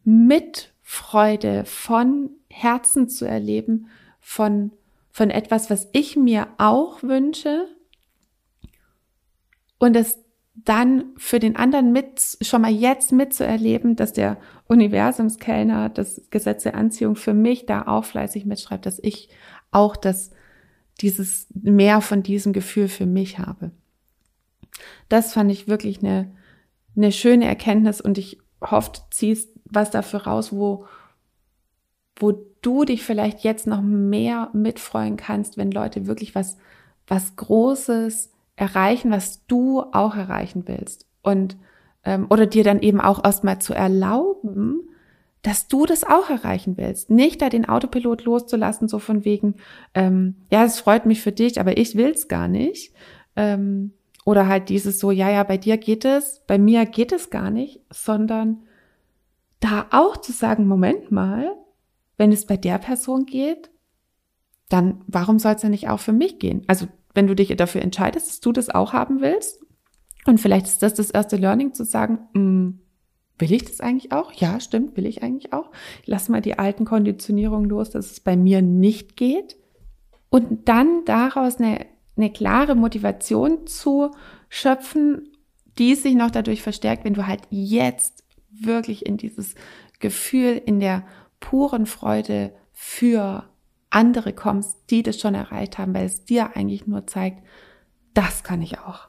Mitfreude 0.02 1.64
von 1.64 2.30
Herzen 2.48 3.08
zu 3.08 3.26
erleben, 3.26 3.88
von, 4.18 4.72
von 5.10 5.30
etwas, 5.30 5.70
was 5.70 5.88
ich 5.92 6.16
mir 6.16 6.48
auch 6.58 7.02
wünsche 7.02 7.68
und 9.78 9.94
es 9.94 10.18
dann 10.54 11.12
für 11.18 11.38
den 11.38 11.54
anderen 11.54 11.92
mit, 11.92 12.38
schon 12.40 12.62
mal 12.62 12.72
jetzt 12.72 13.12
mitzuerleben, 13.12 13.94
dass 13.94 14.14
der 14.14 14.38
Universumskellner, 14.68 15.90
das 15.90 16.22
Gesetz 16.30 16.62
der 16.62 16.74
Anziehung 16.74 17.14
für 17.14 17.34
mich 17.34 17.66
da 17.66 17.86
auch 17.86 18.04
fleißig 18.04 18.46
mitschreibt, 18.46 18.86
dass 18.86 18.98
ich 19.02 19.28
auch 19.70 19.96
das, 19.96 20.30
dieses 21.02 21.46
mehr 21.52 22.00
von 22.00 22.22
diesem 22.22 22.54
Gefühl 22.54 22.88
für 22.88 23.04
mich 23.04 23.38
habe. 23.38 23.70
Das 25.10 25.34
fand 25.34 25.52
ich 25.52 25.68
wirklich 25.68 25.98
eine, 25.98 26.34
eine 26.96 27.12
schöne 27.12 27.46
Erkenntnis 27.46 28.00
und 28.00 28.18
ich 28.18 28.38
hoffe, 28.60 28.92
du 28.94 29.00
ziehst 29.10 29.50
was 29.64 29.90
dafür 29.90 30.24
raus, 30.24 30.52
wo, 30.52 30.86
wo 32.18 32.32
du 32.62 32.84
dich 32.84 33.02
vielleicht 33.02 33.40
jetzt 33.40 33.66
noch 33.66 33.82
mehr 33.82 34.50
mitfreuen 34.52 35.16
kannst, 35.16 35.56
wenn 35.56 35.70
Leute 35.70 36.06
wirklich 36.06 36.34
was, 36.34 36.56
was 37.06 37.36
Großes 37.36 38.32
erreichen, 38.56 39.10
was 39.10 39.46
du 39.46 39.82
auch 39.92 40.16
erreichen 40.16 40.64
willst. 40.66 41.06
Und 41.22 41.56
ähm, 42.04 42.26
oder 42.30 42.46
dir 42.46 42.64
dann 42.64 42.80
eben 42.80 43.00
auch 43.00 43.22
erstmal 43.24 43.60
zu 43.60 43.74
erlauben, 43.74 44.88
dass 45.42 45.68
du 45.68 45.86
das 45.86 46.04
auch 46.04 46.30
erreichen 46.30 46.76
willst. 46.76 47.10
Nicht 47.10 47.42
da 47.42 47.48
den 47.48 47.68
Autopilot 47.68 48.24
loszulassen, 48.24 48.88
so 48.88 48.98
von 48.98 49.24
wegen, 49.24 49.56
ähm, 49.94 50.36
ja, 50.50 50.64
es 50.64 50.80
freut 50.80 51.06
mich 51.06 51.20
für 51.20 51.32
dich, 51.32 51.60
aber 51.60 51.76
ich 51.76 51.96
will's 51.96 52.28
gar 52.28 52.48
nicht. 52.48 52.92
Ähm, 53.36 53.92
oder 54.26 54.48
halt 54.48 54.68
dieses 54.70 54.98
so, 54.98 55.12
ja, 55.12 55.30
ja, 55.30 55.44
bei 55.44 55.56
dir 55.56 55.78
geht 55.78 56.04
es, 56.04 56.42
bei 56.48 56.58
mir 56.58 56.84
geht 56.84 57.12
es 57.12 57.30
gar 57.30 57.48
nicht, 57.48 57.80
sondern 57.90 58.64
da 59.60 59.86
auch 59.92 60.16
zu 60.16 60.32
sagen, 60.32 60.66
Moment 60.66 61.12
mal, 61.12 61.54
wenn 62.16 62.32
es 62.32 62.44
bei 62.44 62.56
der 62.56 62.78
Person 62.78 63.24
geht, 63.24 63.70
dann 64.68 65.04
warum 65.06 65.38
soll 65.38 65.52
es 65.54 65.60
denn 65.60 65.70
nicht 65.70 65.88
auch 65.88 66.00
für 66.00 66.12
mich 66.12 66.40
gehen? 66.40 66.64
Also 66.66 66.88
wenn 67.14 67.28
du 67.28 67.36
dich 67.36 67.56
dafür 67.56 67.82
entscheidest, 67.82 68.26
dass 68.26 68.40
du 68.40 68.50
das 68.50 68.68
auch 68.68 68.92
haben 68.92 69.20
willst, 69.20 69.60
und 70.26 70.40
vielleicht 70.40 70.66
ist 70.66 70.82
das 70.82 70.94
das 70.94 71.12
erste 71.12 71.36
Learning 71.36 71.72
zu 71.72 71.84
sagen, 71.84 72.18
mh, 72.32 72.40
hm, 72.40 72.80
will 73.38 73.52
ich 73.52 73.64
das 73.64 73.80
eigentlich 73.80 74.10
auch? 74.10 74.32
Ja, 74.32 74.58
stimmt, 74.58 74.96
will 74.96 75.06
ich 75.06 75.22
eigentlich 75.22 75.52
auch. 75.52 75.70
Lass 76.04 76.28
mal 76.28 76.40
die 76.40 76.58
alten 76.58 76.84
Konditionierungen 76.84 77.70
los, 77.70 77.90
dass 77.90 78.10
es 78.10 78.18
bei 78.18 78.36
mir 78.36 78.60
nicht 78.60 79.16
geht. 79.16 79.56
Und 80.30 80.68
dann 80.68 81.04
daraus 81.04 81.58
eine 81.58 81.86
eine 82.16 82.32
klare 82.32 82.74
Motivation 82.74 83.66
zu 83.66 84.12
schöpfen, 84.48 85.32
die 85.78 85.94
sich 85.94 86.14
noch 86.14 86.30
dadurch 86.30 86.62
verstärkt, 86.62 87.04
wenn 87.04 87.14
du 87.14 87.26
halt 87.26 87.42
jetzt 87.50 88.24
wirklich 88.50 89.04
in 89.04 89.16
dieses 89.16 89.54
Gefühl, 89.98 90.60
in 90.64 90.80
der 90.80 91.04
puren 91.40 91.86
Freude 91.86 92.52
für 92.72 93.44
andere 93.90 94.32
kommst, 94.32 94.78
die 94.90 95.02
das 95.02 95.18
schon 95.20 95.34
erreicht 95.34 95.78
haben, 95.78 95.94
weil 95.94 96.06
es 96.06 96.24
dir 96.24 96.56
eigentlich 96.56 96.86
nur 96.86 97.06
zeigt, 97.06 97.42
das 98.14 98.42
kann 98.42 98.62
ich 98.62 98.78
auch. 98.78 99.08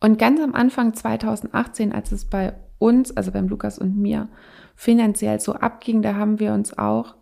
Und 0.00 0.18
ganz 0.18 0.40
am 0.40 0.54
Anfang 0.54 0.94
2018, 0.94 1.92
als 1.92 2.12
es 2.12 2.24
bei 2.24 2.54
uns, 2.78 3.16
also 3.16 3.30
beim 3.30 3.48
Lukas 3.48 3.78
und 3.78 3.96
mir, 3.96 4.28
finanziell 4.74 5.40
so 5.40 5.54
abging, 5.54 6.02
da 6.02 6.14
haben 6.14 6.40
wir 6.40 6.52
uns 6.52 6.76
auch 6.76 7.14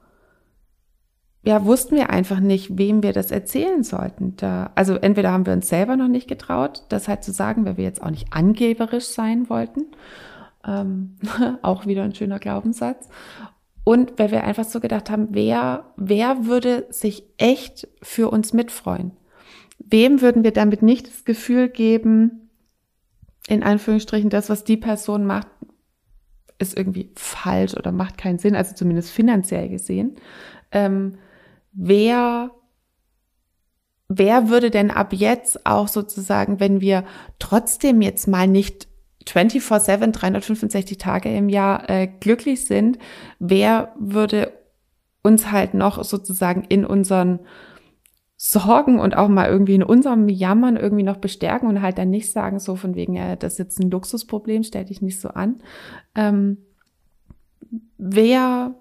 ja, 1.43 1.65
wussten 1.65 1.97
wir 1.97 2.11
einfach 2.11 2.41
nicht, 2.41 2.77
wem 2.77 3.03
wir 3.03 3.13
das 3.13 3.31
erzählen 3.31 3.83
sollten. 3.83 4.37
Da, 4.37 4.73
also 4.75 4.95
entweder 4.97 5.33
haben 5.33 5.47
wir 5.47 5.55
uns 5.55 5.69
selber 5.69 5.97
noch 5.97 6.09
nicht 6.09 6.29
getraut, 6.29 6.85
das 6.91 7.09
halt 7.09 7.25
zu 7.25 7.33
sagen, 7.33 7.65
weil 7.65 7.79
wir 7.79 7.85
jetzt 7.85 8.03
auch 8.03 8.11
nicht 8.11 8.33
angeberisch 8.33 9.07
sein 9.07 9.49
wollten. 9.49 9.87
Ähm, 10.67 11.17
auch 11.63 11.87
wieder 11.87 12.03
ein 12.03 12.15
schöner 12.15 12.39
Glaubenssatz. 12.39 13.09
Und 13.85 14.19
weil 14.19 14.31
wir 14.31 14.45
einfach 14.45 14.65
so 14.65 14.81
gedacht 14.81 15.09
haben, 15.09 15.29
wer, 15.31 15.93
wer 15.97 16.45
würde 16.45 16.87
sich 16.91 17.25
echt 17.39 17.89
für 18.03 18.31
uns 18.31 18.53
mitfreuen? 18.53 19.13
Wem 19.79 20.21
würden 20.21 20.45
wir 20.45 20.53
damit 20.53 20.83
nicht 20.83 21.09
das 21.09 21.25
Gefühl 21.25 21.71
geben, 21.71 22.51
in 23.49 23.63
Anführungsstrichen, 23.63 24.29
das, 24.29 24.51
was 24.51 24.65
die 24.65 24.77
Person 24.77 25.25
macht, 25.25 25.49
ist 26.59 26.77
irgendwie 26.77 27.11
falsch 27.17 27.75
oder 27.75 27.91
macht 27.91 28.19
keinen 28.19 28.39
Sinn, 28.39 28.55
also 28.55 28.75
zumindest 28.75 29.11
finanziell 29.11 29.71
gesehen. 29.71 30.17
Ähm, 30.71 31.17
wer, 31.73 32.51
wer 34.09 34.49
würde 34.49 34.71
denn 34.71 34.91
ab 34.91 35.13
jetzt 35.13 35.67
auch 35.67 35.89
sozusagen, 35.89 36.61
wenn 36.61 36.81
wir 36.81 37.05
trotzdem 37.39 38.03
jetzt 38.03 38.27
mal 38.29 38.47
nicht 38.47 38.89
24-7, 39.27 40.13
365 40.13 40.99
Tage 40.99 41.35
im 41.35 41.49
Jahr 41.49 41.89
äh, 41.89 42.07
glücklich 42.07 42.65
sind, 42.65 42.99
wer 43.39 43.95
würde 43.99 44.53
uns 45.23 45.51
halt 45.51 45.75
noch 45.75 46.03
sozusagen 46.03 46.65
in 46.65 46.85
unseren 46.85 47.41
Sorgen 48.43 48.99
und 48.99 49.15
auch 49.19 49.29
mal 49.29 49.51
irgendwie 49.51 49.75
in 49.75 49.83
unserem 49.83 50.31
Jammern 50.31 50.77
irgendwie 50.77 51.03
noch 51.03 51.19
bestärken 51.19 51.69
und 51.69 51.83
halt 51.83 51.99
dann 51.99 52.09
nicht 52.09 52.33
sagen, 52.33 52.59
so 52.59 52.75
von 52.75 52.95
wegen, 52.95 53.15
ja, 53.15 53.37
das 53.37 53.55
ist 53.55 53.59
jetzt 53.59 53.81
ein 53.81 53.91
Luxusproblem, 53.91 54.63
stell 54.63 54.87
dich 54.87 55.03
nicht 55.03 55.21
so 55.21 55.29
an. 55.29 55.63
Ähm, 56.15 56.57
wer 57.99 58.75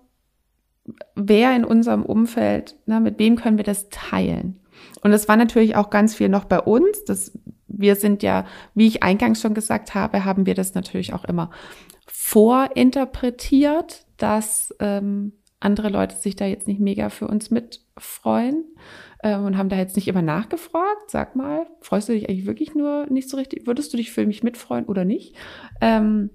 wer 1.15 1.55
in 1.55 1.65
unserem 1.65 2.03
Umfeld, 2.03 2.75
na, 2.85 2.99
mit 2.99 3.19
wem 3.19 3.35
können 3.35 3.57
wir 3.57 3.65
das 3.65 3.89
teilen? 3.89 4.59
Und 5.01 5.11
das 5.11 5.27
war 5.27 5.37
natürlich 5.37 5.75
auch 5.75 5.89
ganz 5.89 6.15
viel 6.15 6.29
noch 6.29 6.45
bei 6.45 6.59
uns. 6.59 7.03
Das, 7.05 7.37
wir 7.67 7.95
sind 7.95 8.23
ja, 8.23 8.45
wie 8.75 8.87
ich 8.87 9.03
eingangs 9.03 9.41
schon 9.41 9.53
gesagt 9.53 9.95
habe, 9.95 10.25
haben 10.25 10.45
wir 10.45 10.55
das 10.55 10.73
natürlich 10.73 11.13
auch 11.13 11.25
immer 11.25 11.51
vorinterpretiert, 12.07 14.05
dass 14.17 14.73
ähm, 14.79 15.33
andere 15.59 15.89
Leute 15.89 16.15
sich 16.15 16.35
da 16.35 16.45
jetzt 16.45 16.67
nicht 16.67 16.79
mega 16.79 17.09
für 17.09 17.27
uns 17.27 17.51
mitfreuen 17.51 18.65
ähm, 19.23 19.45
und 19.45 19.57
haben 19.57 19.69
da 19.69 19.77
jetzt 19.77 19.95
nicht 19.95 20.07
immer 20.07 20.21
nachgefragt. 20.21 21.09
Sag 21.09 21.35
mal, 21.35 21.67
freust 21.81 22.09
du 22.09 22.13
dich 22.13 22.29
eigentlich 22.29 22.45
wirklich 22.45 22.75
nur 22.75 23.07
nicht 23.09 23.29
so 23.29 23.37
richtig? 23.37 23.67
Würdest 23.67 23.91
du 23.93 23.97
dich 23.97 24.11
für 24.11 24.25
mich 24.25 24.43
mitfreuen 24.43 24.85
oder 24.85 25.05
nicht? 25.05 25.35
Ähm, 25.81 26.29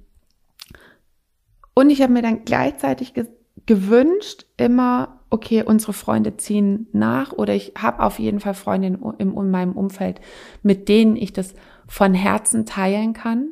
und 1.74 1.90
ich 1.90 2.02
habe 2.02 2.12
mir 2.12 2.22
dann 2.22 2.44
gleichzeitig 2.44 3.14
ge 3.14 3.26
gewünscht, 3.66 4.46
immer, 4.56 5.20
okay, 5.30 5.62
unsere 5.62 5.92
Freunde 5.92 6.36
ziehen 6.36 6.86
nach 6.92 7.32
oder 7.32 7.54
ich 7.54 7.72
habe 7.76 8.02
auf 8.02 8.18
jeden 8.18 8.40
Fall 8.40 8.54
Freunde 8.54 8.88
in, 8.88 8.94
in, 9.18 9.36
in 9.36 9.50
meinem 9.50 9.72
Umfeld, 9.72 10.20
mit 10.62 10.88
denen 10.88 11.16
ich 11.16 11.32
das 11.32 11.54
von 11.86 12.14
Herzen 12.14 12.66
teilen 12.66 13.12
kann. 13.12 13.50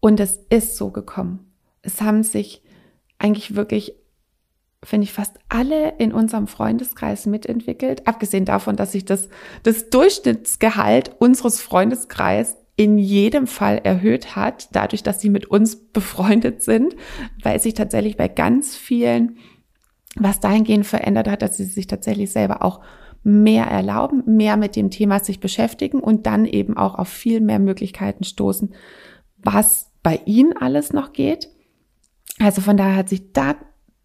Und 0.00 0.20
es 0.20 0.40
ist 0.48 0.76
so 0.76 0.90
gekommen. 0.90 1.52
Es 1.82 2.00
haben 2.00 2.22
sich 2.22 2.62
eigentlich 3.18 3.54
wirklich 3.54 3.94
finde 4.82 5.04
ich, 5.04 5.12
fast 5.12 5.38
alle 5.48 5.94
in 5.98 6.12
unserem 6.12 6.46
Freundeskreis 6.46 7.26
mitentwickelt. 7.26 8.06
Abgesehen 8.06 8.44
davon, 8.44 8.76
dass 8.76 8.92
sich 8.92 9.04
das, 9.04 9.28
das 9.62 9.90
Durchschnittsgehalt 9.90 11.16
unseres 11.18 11.60
Freundeskreis 11.60 12.56
in 12.80 12.96
jedem 12.96 13.46
Fall 13.46 13.76
erhöht 13.84 14.36
hat, 14.36 14.70
dadurch, 14.72 15.02
dass 15.02 15.20
sie 15.20 15.28
mit 15.28 15.44
uns 15.44 15.76
befreundet 15.76 16.62
sind, 16.62 16.96
weil 17.42 17.60
sich 17.60 17.74
tatsächlich 17.74 18.16
bei 18.16 18.26
ganz 18.26 18.74
vielen 18.74 19.36
was 20.16 20.40
dahingehend 20.40 20.86
verändert 20.86 21.28
hat, 21.28 21.42
dass 21.42 21.58
sie 21.58 21.66
sich 21.66 21.88
tatsächlich 21.88 22.32
selber 22.32 22.62
auch 22.62 22.80
mehr 23.22 23.66
erlauben, 23.66 24.22
mehr 24.24 24.56
mit 24.56 24.76
dem 24.76 24.90
Thema 24.90 25.20
sich 25.20 25.40
beschäftigen 25.40 26.00
und 26.00 26.24
dann 26.24 26.46
eben 26.46 26.74
auch 26.74 26.94
auf 26.94 27.08
viel 27.08 27.42
mehr 27.42 27.58
Möglichkeiten 27.58 28.24
stoßen, 28.24 28.74
was 29.36 29.92
bei 30.02 30.22
ihnen 30.24 30.56
alles 30.56 30.94
noch 30.94 31.12
geht. 31.12 31.50
Also 32.38 32.62
von 32.62 32.78
daher 32.78 32.96
hat 32.96 33.10
sich 33.10 33.32
da 33.34 33.56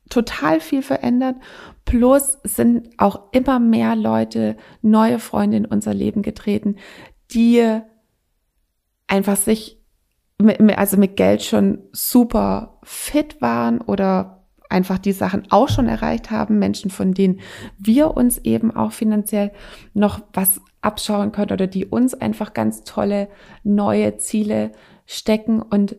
total 0.09 0.59
viel 0.59 0.81
verändert. 0.81 1.37
Plus 1.85 2.39
sind 2.43 2.89
auch 2.97 3.31
immer 3.31 3.59
mehr 3.59 3.95
Leute, 3.95 4.57
neue 4.81 5.17
Freunde 5.17 5.55
in 5.55 5.65
unser 5.65 5.93
Leben 5.93 6.23
getreten, 6.23 6.75
die 7.31 7.81
einfach 9.07 9.37
sich, 9.37 9.81
also 10.75 10.97
mit 10.97 11.15
Geld 11.15 11.43
schon 11.43 11.79
super 11.91 12.79
fit 12.83 13.41
waren 13.41 13.81
oder 13.81 14.35
einfach 14.69 14.97
die 14.97 15.11
Sachen 15.11 15.43
auch 15.51 15.69
schon 15.69 15.87
erreicht 15.87 16.31
haben. 16.31 16.59
Menschen, 16.59 16.89
von 16.89 17.13
denen 17.13 17.39
wir 17.77 18.17
uns 18.17 18.39
eben 18.39 18.75
auch 18.75 18.91
finanziell 18.91 19.51
noch 19.93 20.21
was 20.33 20.59
abschauen 20.81 21.31
können 21.31 21.51
oder 21.51 21.67
die 21.67 21.85
uns 21.85 22.13
einfach 22.13 22.53
ganz 22.53 22.83
tolle 22.83 23.29
neue 23.63 24.17
Ziele 24.17 24.71
stecken 25.05 25.61
und 25.61 25.97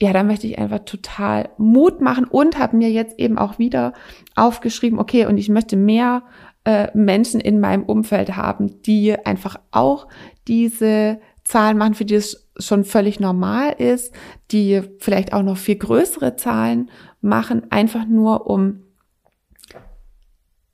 ja, 0.00 0.12
da 0.12 0.24
möchte 0.24 0.48
ich 0.48 0.58
einfach 0.58 0.80
total 0.80 1.50
Mut 1.56 2.00
machen 2.00 2.24
und 2.24 2.58
habe 2.58 2.76
mir 2.76 2.90
jetzt 2.90 3.18
eben 3.18 3.38
auch 3.38 3.58
wieder 3.60 3.92
aufgeschrieben, 4.34 4.98
okay, 4.98 5.26
und 5.26 5.38
ich 5.38 5.48
möchte 5.48 5.76
mehr 5.76 6.24
äh, 6.64 6.88
Menschen 6.94 7.40
in 7.40 7.60
meinem 7.60 7.84
Umfeld 7.84 8.36
haben, 8.36 8.82
die 8.82 9.14
einfach 9.24 9.56
auch 9.70 10.08
diese 10.48 11.20
Zahlen 11.44 11.78
machen, 11.78 11.94
für 11.94 12.04
die 12.04 12.14
es 12.14 12.48
schon 12.58 12.84
völlig 12.84 13.20
normal 13.20 13.72
ist, 13.72 14.14
die 14.50 14.82
vielleicht 14.98 15.32
auch 15.32 15.42
noch 15.42 15.56
viel 15.56 15.76
größere 15.76 16.36
Zahlen 16.36 16.90
machen, 17.20 17.70
einfach 17.70 18.06
nur 18.06 18.46
um 18.46 18.82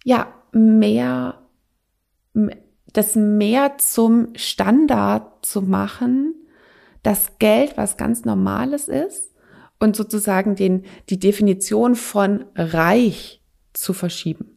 ja 0.05 0.33
mehr 0.53 1.41
das 2.93 3.15
mehr 3.15 3.79
zum 3.79 4.29
Standard 4.35 5.45
zu 5.45 5.63
machen, 5.63 6.35
das 7.03 7.39
Geld 7.39 7.77
was 7.77 7.97
ganz 7.97 8.25
Normales 8.25 8.89
ist 8.89 9.33
und 9.79 9.97
sozusagen 9.97 10.57
den, 10.57 10.85
die 11.09 11.19
Definition 11.19 11.95
von 11.95 12.45
reich 12.55 13.43
zu 13.73 13.93
verschieben. 13.93 14.50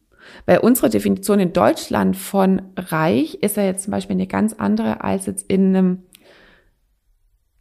Weil 0.46 0.60
unsere 0.60 0.90
Definition 0.90 1.40
in 1.40 1.54
Deutschland 1.54 2.18
von 2.18 2.62
reich 2.76 3.36
ist 3.36 3.58
ja 3.58 3.64
jetzt 3.64 3.84
zum 3.84 3.92
Beispiel 3.92 4.16
eine 4.16 4.28
ganz 4.28 4.54
andere 4.54 5.04
als 5.04 5.26
jetzt 5.26 5.50
in 5.50 5.76
einem 5.76 6.04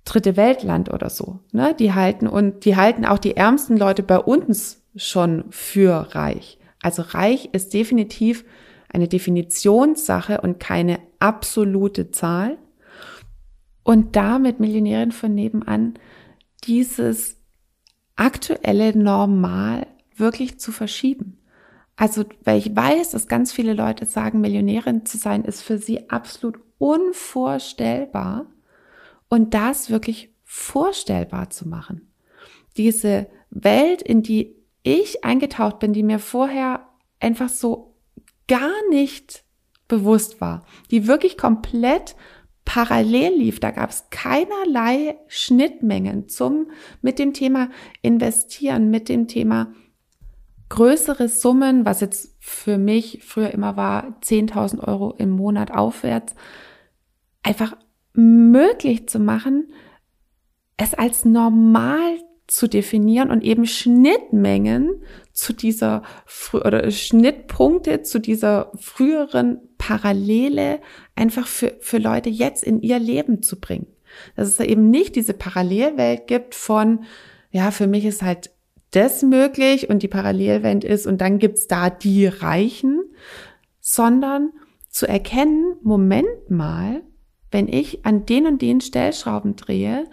dritte 0.05 0.37
Weltland 0.37 0.93
oder 0.93 1.11
so. 1.11 1.41
Ne? 1.53 1.75
Die 1.79 1.93
halten 1.93 2.27
und 2.27 2.65
die 2.65 2.77
halten 2.77 3.05
auch 3.05 3.19
die 3.19 3.37
ärmsten 3.37 3.77
Leute 3.77 4.03
bei 4.03 4.19
uns 4.19 4.83
schon 4.97 5.45
für 5.51 6.15
reich. 6.15 6.59
Also 6.83 7.03
reich 7.03 7.51
ist 7.53 7.73
definitiv 7.73 8.45
eine 8.89 9.09
Definitionssache 9.09 10.41
und 10.41 10.61
keine 10.61 10.99
absolute 11.19 12.11
Zahl 12.11 12.59
und 13.85 14.17
damit 14.17 14.61
Millionärin 14.61 15.13
von 15.13 15.35
nebenan 15.35 15.95
dieses 16.65 17.37
aktuelle 18.17 18.97
Normal 18.97 19.87
wirklich 20.17 20.61
zu 20.61 20.73
verschieben. 20.73 21.39
Also, 21.97 22.25
weil 22.45 22.59
ich 22.59 22.75
weiß, 22.75 23.11
dass 23.11 23.29
ganz 23.29 23.53
viele 23.53 23.75
Leute 23.75 24.07
sagen, 24.07 24.41
Millionärin 24.41 25.05
zu 25.05 25.19
sein 25.19 25.45
ist 25.45 25.63
für 25.63 25.79
sie 25.79 26.11
absolut 26.11 26.59
unvorstellbar 26.79 28.47
und 29.29 29.55
das 29.55 29.91
wirklich 29.91 30.31
vorstellbar 30.45 31.51
zu 31.51 31.69
machen. 31.69 32.13
Diese 32.77 33.29
Welt, 33.51 34.03
in 34.03 34.23
die 34.23 34.57
ich 34.83 35.25
eingetaucht 35.25 35.79
bin, 35.79 35.93
die 35.93 36.03
mir 36.03 36.19
vorher 36.19 36.89
einfach 37.21 37.49
so 37.49 37.95
gar 38.49 38.73
nicht 38.91 39.45
bewusst 39.89 40.41
war, 40.41 40.65
die 40.91 41.07
wirklich 41.07 41.37
komplett 41.39 42.17
parallel 42.65 43.35
lief. 43.39 43.61
Da 43.61 43.71
gab 43.71 43.91
es 43.91 44.09
keinerlei 44.11 45.17
Schnittmengen 45.29 46.29
zum 46.29 46.71
mit 47.01 47.19
dem 47.19 47.33
Thema 47.33 47.71
investieren, 48.03 48.91
mit 48.91 49.09
dem 49.09 49.29
Thema 49.29 49.73
größere 50.73 51.29
Summen, 51.29 51.85
was 51.85 52.01
jetzt 52.01 52.35
für 52.41 52.79
mich 52.79 53.21
früher 53.23 53.51
immer 53.51 53.77
war 53.77 54.19
10.000 54.23 54.83
Euro 54.83 55.15
im 55.19 55.29
Monat 55.29 55.71
aufwärts, 55.71 56.35
einfach 57.43 57.77
möglich 58.15 59.07
zu 59.07 59.19
machen, 59.19 59.71
es 60.79 60.95
als 60.95 61.27
normal 61.27 62.19
zu 62.47 62.69
definieren 62.69 63.31
und 63.31 63.45
eben 63.45 63.67
Schnittmengen 63.67 65.03
zu 65.35 65.53
dieser 65.53 66.05
oder 66.55 66.91
Schnittpunkte 66.91 68.01
zu 68.01 68.19
dieser 68.19 68.73
früheren 68.81 69.61
Parallele 69.77 70.81
einfach 71.15 71.49
für, 71.49 71.77
für 71.81 71.99
Leute 71.99 72.31
jetzt 72.31 72.65
in 72.65 72.81
ihr 72.81 72.99
Leben 72.99 73.43
zu 73.43 73.61
bringen. 73.61 73.89
Dass 74.37 74.49
es 74.49 74.59
eben 74.59 74.89
nicht 74.89 75.17
diese 75.17 75.35
Parallelwelt 75.35 76.27
gibt 76.29 76.55
von, 76.55 77.05
ja, 77.51 77.71
für 77.73 77.87
mich 77.87 78.07
ist 78.07 78.23
halt 78.23 78.51
das 78.93 79.23
möglich 79.23 79.91
und 79.91 80.03
die 80.03 80.09
Parallelwelt 80.09 80.85
ist 80.85 81.07
und 81.07 81.21
dann 81.21 81.39
gibt's 81.39 81.67
da 81.67 81.91
die 81.91 82.27
Reichen, 82.27 83.03
sondern 83.81 84.53
zu 84.89 85.09
erkennen, 85.09 85.77
Moment 85.83 86.51
mal, 86.51 87.03
wenn 87.51 87.69
ich 87.69 88.05
an 88.07 88.27
den 88.27 88.47
und 88.47 88.63
den 88.63 88.81
Stellschrauben 88.81 89.57
drehe, 89.57 90.07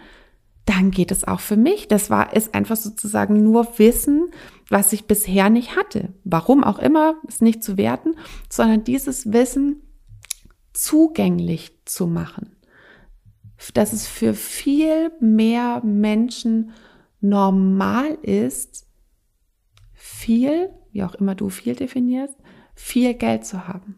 dann 0.66 0.90
geht 0.90 1.10
es 1.10 1.26
auch 1.26 1.40
für 1.40 1.56
mich. 1.56 1.88
Das 1.88 2.10
war, 2.10 2.34
ist 2.34 2.54
einfach 2.54 2.76
sozusagen 2.76 3.42
nur 3.42 3.78
Wissen, 3.78 4.30
was 4.68 4.92
ich 4.92 5.06
bisher 5.06 5.50
nicht 5.50 5.76
hatte. 5.76 6.12
Warum 6.24 6.62
auch 6.62 6.78
immer, 6.78 7.16
ist 7.26 7.42
nicht 7.42 7.62
zu 7.62 7.76
werten, 7.76 8.14
sondern 8.48 8.84
dieses 8.84 9.32
Wissen 9.32 9.82
zugänglich 10.72 11.72
zu 11.84 12.06
machen. 12.06 12.56
Dass 13.74 13.92
es 13.92 14.06
für 14.06 14.34
viel 14.34 15.10
mehr 15.20 15.82
Menschen 15.84 16.70
normal 17.20 18.18
ist, 18.22 18.86
viel, 19.92 20.70
wie 20.92 21.02
auch 21.02 21.14
immer 21.14 21.34
du 21.34 21.50
viel 21.50 21.74
definierst, 21.74 22.34
viel 22.74 23.14
Geld 23.14 23.44
zu 23.44 23.68
haben. 23.68 23.96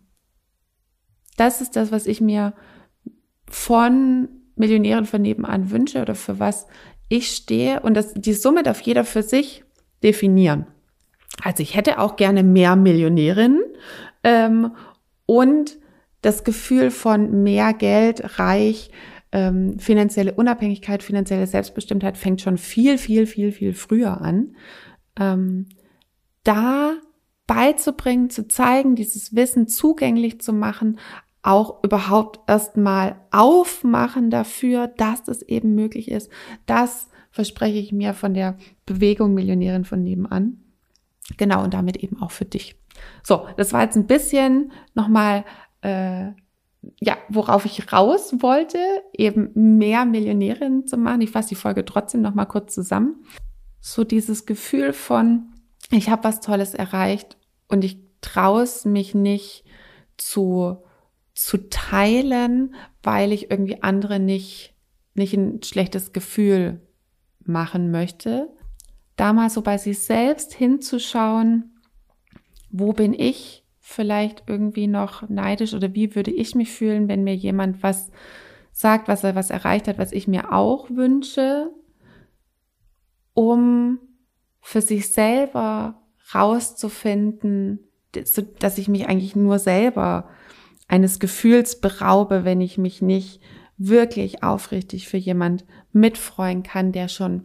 Das 1.37 1.61
ist 1.61 1.77
das, 1.77 1.93
was 1.93 2.07
ich 2.07 2.21
mir 2.21 2.55
von 3.49 4.29
Millionären 4.57 5.07
von 5.07 5.23
nebenan 5.23 5.71
wünsche 5.71 6.03
oder 6.03 6.15
für 6.15 6.39
was 6.39 6.67
ich 7.09 7.29
stehe 7.29 7.81
und 7.81 7.95
das, 7.95 8.15
die 8.15 8.33
Summe 8.33 8.63
darf 8.63 8.81
jeder 8.81 9.05
für 9.05 9.23
sich 9.23 9.65
definieren. 10.03 10.67
Also 11.43 11.63
ich 11.63 11.75
hätte 11.75 11.99
auch 11.99 12.17
gerne 12.17 12.43
mehr 12.43 12.77
Millionärinnen 12.77 13.63
ähm, 14.25 14.73
und 15.27 15.79
das 16.21 16.45
Gefühl 16.45 16.91
von 16.91 17.43
mehr 17.43 17.73
Geld, 17.75 18.39
reich, 18.39 18.91
ähm, 19.33 19.79
finanzielle 19.79 20.35
Unabhängigkeit, 20.35 21.03
finanzielle 21.03 21.47
Selbstbestimmtheit 21.47 22.17
fängt 22.17 22.41
schon 22.41 22.59
viel, 22.59 22.99
viel, 22.99 23.27
viel, 23.27 23.51
viel 23.53 23.75
früher 23.75 24.21
an. 24.21 24.55
Ähm, 25.19 25.69
da 26.45 26.95
beizubringen, 27.47 28.31
zu 28.31 28.47
zeigen, 28.49 28.95
dieses 28.95 29.35
Wissen 29.35 29.69
zugänglich 29.69 30.41
zu 30.41 30.53
machen, 30.53 30.99
auch 31.43 31.83
überhaupt 31.83 32.41
erstmal 32.49 33.17
aufmachen 33.31 34.31
dafür, 34.31 34.87
dass 34.87 35.25
das 35.25 35.43
eben 35.43 35.75
möglich 35.75 36.11
ist. 36.11 36.31
Das 36.67 37.09
verspreche 37.31 37.79
ich 37.79 37.93
mir 37.93 38.15
von 38.15 38.35
der 38.35 38.57
Bewegung 38.87 39.35
Millionärin 39.35 39.85
von 39.85 40.03
nebenan. 40.03 40.59
Genau, 41.37 41.65
und 41.65 41.75
damit 41.75 41.97
eben 41.97 42.21
auch 42.21 42.31
für 42.31 42.45
dich. 42.45 42.77
So, 43.23 43.47
das 43.57 43.73
war 43.73 43.83
jetzt 43.83 43.97
ein 43.97 44.07
bisschen 44.07 44.73
nochmal, 44.95 45.45
äh, 45.81 46.33
ja, 47.01 47.17
worauf 47.29 47.65
ich 47.65 47.93
raus 47.93 48.35
wollte, 48.41 48.79
eben 49.13 49.51
mehr 49.55 50.05
Millionärin 50.05 50.87
zu 50.87 50.97
machen. 50.97 51.21
Ich 51.21 51.31
fasse 51.31 51.51
die 51.51 51.55
Folge 51.55 51.85
trotzdem 51.85 52.23
nochmal 52.23 52.47
kurz 52.47 52.75
zusammen. 52.75 53.25
So 53.81 54.05
dieses 54.05 54.47
Gefühl 54.47 54.93
von, 54.93 55.53
ich 55.91 56.09
habe 56.09 56.25
was 56.25 56.41
Tolles 56.41 56.75
erreicht 56.75 57.37
und 57.69 57.85
ich 57.85 57.99
traue 58.21 58.63
es 58.63 58.85
mich 58.85 59.15
nicht 59.15 59.65
zu, 60.17 60.79
zu 61.35 61.69
teilen, 61.69 62.75
weil 63.03 63.33
ich 63.33 63.51
irgendwie 63.51 63.83
andere 63.83 64.19
nicht, 64.19 64.75
nicht 65.15 65.35
ein 65.35 65.63
schlechtes 65.63 66.13
Gefühl 66.13 66.81
machen 67.45 67.91
möchte. 67.91 68.49
Da 69.17 69.33
mal 69.33 69.51
so 69.51 69.63
bei 69.63 69.79
sich 69.79 69.99
selbst 70.01 70.55
hinzuschauen, 70.55 71.77
wo 72.71 72.93
bin 72.93 73.13
ich 73.13 73.62
vielleicht 73.93 74.45
irgendwie 74.47 74.87
noch 74.87 75.29
neidisch 75.29 75.75
oder 75.75 75.95
wie 75.95 76.15
würde 76.15 76.31
ich 76.31 76.55
mich 76.55 76.71
fühlen, 76.71 77.09
wenn 77.09 77.25
mir 77.25 77.35
jemand 77.35 77.83
was 77.83 78.11
sagt, 78.73 79.09
was 79.09 79.23
er 79.23 79.35
was 79.35 79.51
erreicht 79.51 79.89
hat, 79.89 79.99
was 79.99 80.13
ich 80.13 80.27
mir 80.27 80.53
auch 80.53 80.91
wünsche, 80.91 81.71
um 83.35 83.99
für 84.61 84.81
sich 84.81 85.13
selber 85.13 86.03
rauszufinden, 86.35 87.81
dass 88.59 88.79
ich 88.79 88.89
mich 88.89 89.09
eigentlich 89.09 89.37
nur 89.37 89.59
selber 89.59 90.29
eines 90.89 91.19
Gefühls 91.19 91.81
beraube, 91.81 92.45
wenn 92.45 92.61
ich 92.61 92.79
mich 92.79 93.03
nicht 93.03 93.41
wirklich 93.79 94.43
aufrichtig 94.43 95.09
für 95.09 95.17
jemand 95.17 95.65
mitfreuen 95.93 96.63
kann, 96.63 96.93
der 96.93 97.09
schon 97.09 97.45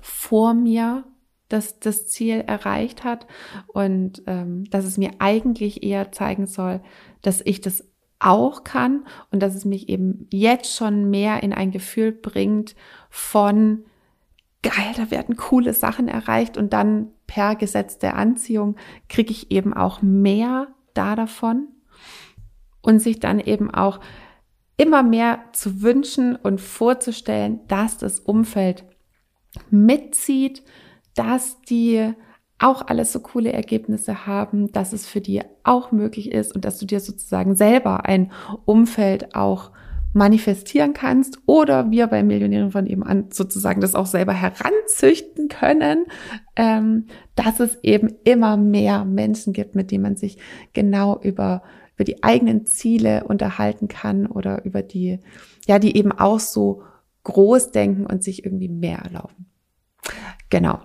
vor 0.00 0.54
mir 0.54 1.04
das, 1.48 1.80
das 1.80 2.06
Ziel 2.08 2.40
erreicht 2.46 3.04
hat 3.04 3.26
und 3.68 4.22
ähm, 4.26 4.64
dass 4.70 4.84
es 4.84 4.98
mir 4.98 5.12
eigentlich 5.18 5.82
eher 5.82 6.12
zeigen 6.12 6.46
soll, 6.46 6.80
dass 7.22 7.40
ich 7.44 7.60
das 7.60 7.84
auch 8.18 8.64
kann 8.64 9.06
und 9.30 9.42
dass 9.42 9.54
es 9.54 9.64
mich 9.64 9.88
eben 9.88 10.26
jetzt 10.30 10.74
schon 10.74 11.08
mehr 11.10 11.42
in 11.42 11.52
ein 11.52 11.70
Gefühl 11.70 12.12
bringt 12.12 12.74
von 13.10 13.84
geil, 14.62 14.92
da 14.96 15.10
werden 15.10 15.36
coole 15.36 15.72
Sachen 15.72 16.08
erreicht 16.08 16.56
und 16.56 16.72
dann 16.72 17.08
per 17.26 17.54
Gesetz 17.54 17.98
der 17.98 18.16
Anziehung 18.16 18.76
kriege 19.08 19.30
ich 19.30 19.50
eben 19.50 19.72
auch 19.72 20.02
mehr 20.02 20.68
da 20.94 21.14
davon 21.14 21.68
und 22.82 23.00
sich 23.00 23.20
dann 23.20 23.38
eben 23.38 23.72
auch 23.72 24.00
immer 24.76 25.02
mehr 25.02 25.44
zu 25.52 25.82
wünschen 25.82 26.36
und 26.36 26.60
vorzustellen, 26.60 27.60
dass 27.68 27.98
das 27.98 28.20
Umfeld 28.20 28.84
mitzieht, 29.70 30.62
dass 31.18 31.60
die 31.62 32.12
auch 32.58 32.86
alles 32.86 33.12
so 33.12 33.20
coole 33.20 33.52
Ergebnisse 33.52 34.26
haben, 34.26 34.70
dass 34.72 34.92
es 34.92 35.06
für 35.06 35.20
die 35.20 35.42
auch 35.64 35.90
möglich 35.90 36.30
ist 36.30 36.54
und 36.54 36.64
dass 36.64 36.78
du 36.78 36.86
dir 36.86 37.00
sozusagen 37.00 37.54
selber 37.54 38.04
ein 38.04 38.32
Umfeld 38.64 39.34
auch 39.34 39.72
manifestieren 40.12 40.94
kannst 40.94 41.38
oder 41.46 41.90
wir 41.90 42.06
bei 42.06 42.22
Millionären 42.22 42.70
von 42.70 42.86
eben 42.86 43.02
an 43.02 43.26
sozusagen 43.30 43.80
das 43.80 43.94
auch 43.94 44.06
selber 44.06 44.32
heranzüchten 44.32 45.48
können, 45.48 46.06
ähm, 46.56 47.06
dass 47.34 47.60
es 47.60 47.78
eben 47.82 48.14
immer 48.24 48.56
mehr 48.56 49.04
Menschen 49.04 49.52
gibt, 49.52 49.74
mit 49.74 49.90
denen 49.90 50.02
man 50.02 50.16
sich 50.16 50.38
genau 50.72 51.20
über, 51.20 51.62
über 51.96 52.04
die 52.04 52.22
eigenen 52.22 52.64
Ziele 52.64 53.24
unterhalten 53.24 53.86
kann 53.88 54.26
oder 54.26 54.64
über 54.64 54.82
die, 54.82 55.18
ja, 55.66 55.78
die 55.78 55.96
eben 55.96 56.12
auch 56.12 56.40
so 56.40 56.82
groß 57.24 57.72
denken 57.72 58.06
und 58.06 58.24
sich 58.24 58.44
irgendwie 58.44 58.68
mehr 58.68 58.98
erlauben. 58.98 59.46
Genau. 60.48 60.80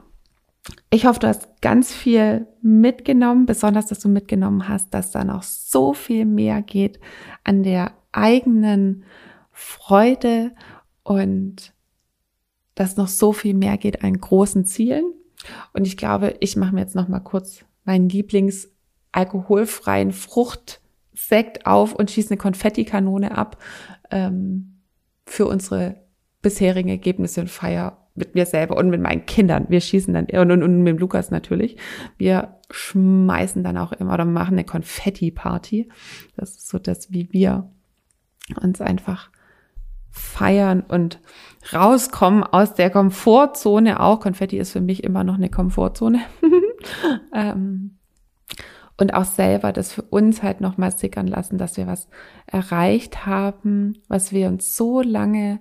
Ich 0.89 1.05
hoffe, 1.05 1.19
du 1.19 1.27
hast 1.27 1.61
ganz 1.61 1.91
viel 1.93 2.47
mitgenommen, 2.61 3.45
besonders, 3.45 3.87
dass 3.87 3.99
du 3.99 4.07
mitgenommen 4.07 4.69
hast, 4.69 4.93
dass 4.93 5.11
da 5.11 5.23
noch 5.23 5.43
so 5.43 5.93
viel 5.93 6.25
mehr 6.25 6.61
geht 6.61 6.99
an 7.43 7.63
der 7.63 7.91
eigenen 8.11 9.03
Freude 9.51 10.53
und 11.03 11.73
dass 12.75 12.95
noch 12.95 13.07
so 13.07 13.33
viel 13.33 13.53
mehr 13.53 13.77
geht 13.77 14.03
an 14.03 14.17
großen 14.17 14.65
Zielen. 14.65 15.13
Und 15.73 15.85
ich 15.85 15.97
glaube, 15.97 16.35
ich 16.39 16.55
mache 16.55 16.73
mir 16.73 16.81
jetzt 16.81 16.95
noch 16.95 17.07
mal 17.07 17.19
kurz 17.19 17.65
meinen 17.83 18.07
Lieblings 18.07 18.69
alkoholfreien 19.11 20.11
Fruchtsekt 20.11 21.65
auf 21.65 21.93
und 21.93 22.09
schieße 22.09 22.31
eine 22.31 22.37
Konfettikanone 22.37 23.37
ab 23.37 23.57
ähm, 24.11 24.79
für 25.25 25.45
unsere 25.45 26.01
bisherigen 26.41 26.89
Ergebnisse 26.89 27.41
und 27.41 27.49
Feier 27.49 28.02
mit 28.15 28.35
mir 28.35 28.45
selber 28.45 28.77
und 28.77 28.89
mit 28.89 29.01
meinen 29.01 29.25
Kindern. 29.25 29.65
Wir 29.69 29.81
schießen 29.81 30.13
dann 30.13 30.25
und, 30.25 30.51
und, 30.51 30.63
und 30.63 30.83
mit 30.83 30.99
Lukas 30.99 31.31
natürlich. 31.31 31.77
Wir 32.17 32.59
schmeißen 32.69 33.63
dann 33.63 33.77
auch 33.77 33.91
immer 33.91 34.13
oder 34.13 34.25
machen 34.25 34.53
eine 34.53 34.65
Konfetti-Party. 34.65 35.89
Das 36.35 36.51
ist 36.51 36.69
so 36.69 36.79
das, 36.79 37.11
wie 37.11 37.31
wir 37.31 37.69
uns 38.61 38.81
einfach 38.81 39.29
feiern 40.11 40.81
und 40.81 41.19
rauskommen 41.73 42.43
aus 42.43 42.75
der 42.75 42.91
Komfortzone 42.91 43.99
auch. 43.99 44.19
Konfetti 44.19 44.57
ist 44.57 44.71
für 44.71 44.81
mich 44.81 45.03
immer 45.03 45.23
noch 45.23 45.35
eine 45.35 45.49
Komfortzone. 45.49 46.19
ähm, 47.33 47.97
und 48.97 49.15
auch 49.15 49.25
selber 49.25 49.73
das 49.73 49.91
für 49.91 50.03
uns 50.03 50.43
halt 50.43 50.61
nochmal 50.61 50.91
sickern 50.91 51.25
lassen, 51.25 51.57
dass 51.57 51.77
wir 51.77 51.87
was 51.87 52.07
erreicht 52.45 53.25
haben, 53.25 53.97
was 54.07 54.31
wir 54.31 54.47
uns 54.47 54.77
so 54.77 55.01
lange 55.01 55.59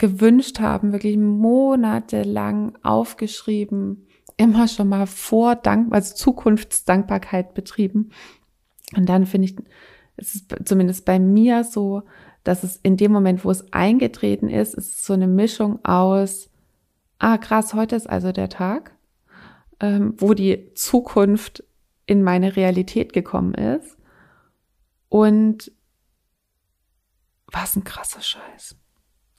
gewünscht 0.00 0.60
haben, 0.60 0.92
wirklich 0.92 1.18
monatelang 1.18 2.76
aufgeschrieben, 2.82 4.06
immer 4.38 4.66
schon 4.66 4.88
mal 4.88 5.06
vor 5.06 5.56
Dank, 5.56 5.92
also 5.92 6.14
Zukunftsdankbarkeit 6.14 7.52
betrieben. 7.52 8.10
Und 8.96 9.10
dann 9.10 9.26
finde 9.26 9.48
ich, 9.48 9.56
es 10.16 10.34
ist 10.34 10.54
zumindest 10.64 11.04
bei 11.04 11.18
mir 11.18 11.64
so, 11.64 12.02
dass 12.44 12.64
es 12.64 12.78
in 12.82 12.96
dem 12.96 13.12
Moment, 13.12 13.44
wo 13.44 13.50
es 13.50 13.72
eingetreten 13.74 14.48
ist, 14.48 14.72
ist 14.72 15.04
so 15.04 15.12
eine 15.12 15.26
Mischung 15.26 15.84
aus, 15.84 16.48
ah 17.18 17.36
krass, 17.36 17.74
heute 17.74 17.94
ist 17.94 18.08
also 18.08 18.32
der 18.32 18.48
Tag, 18.48 18.96
ähm, 19.80 20.14
wo 20.16 20.32
die 20.32 20.72
Zukunft 20.72 21.62
in 22.06 22.22
meine 22.22 22.56
Realität 22.56 23.12
gekommen 23.12 23.52
ist. 23.52 23.98
Und 25.10 25.70
was 27.52 27.76
ein 27.76 27.84
krasser 27.84 28.22
Scheiß, 28.22 28.76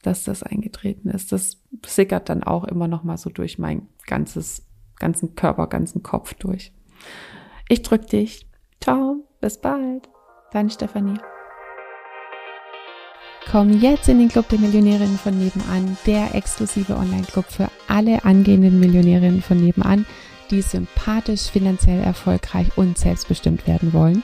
dass 0.02 0.24
das 0.24 0.44
eingetreten 0.44 1.10
ist. 1.10 1.32
Das 1.32 1.62
sickert 1.86 2.30
dann 2.30 2.44
auch 2.44 2.64
immer 2.66 2.88
noch 2.88 3.04
mal 3.04 3.18
so 3.18 3.30
durch 3.30 3.60
mein 3.60 3.88
ganzes, 4.08 4.66
ganzen 4.98 5.36
Körper, 5.36 5.68
ganzen 5.68 6.04
Kopf 6.04 6.34
durch. 6.36 6.74
Ich 7.70 7.82
drück 7.82 8.08
dich. 8.08 8.48
Ciao, 8.82 9.28
bis 9.40 9.60
bald. 9.60 10.10
Deine 10.52 10.70
Stefanie. 10.70 11.20
Komm 13.50 13.82
jetzt 13.82 14.08
in 14.08 14.20
den 14.20 14.30
Club 14.30 14.48
der 14.50 14.60
Millionärinnen 14.60 15.18
von 15.18 15.38
nebenan, 15.38 15.98
der 16.06 16.36
exklusive 16.36 16.96
Online-Club 16.96 17.46
für 17.46 17.70
alle 17.88 18.24
angehenden 18.24 18.80
Millionärinnen 18.80 19.42
von 19.42 19.58
nebenan, 19.58 20.06
die 20.52 20.62
sympathisch, 20.62 21.50
finanziell 21.50 22.02
erfolgreich 22.02 22.68
und 22.78 22.98
selbstbestimmt 22.98 23.68
werden 23.68 23.94
wollen. 23.94 24.24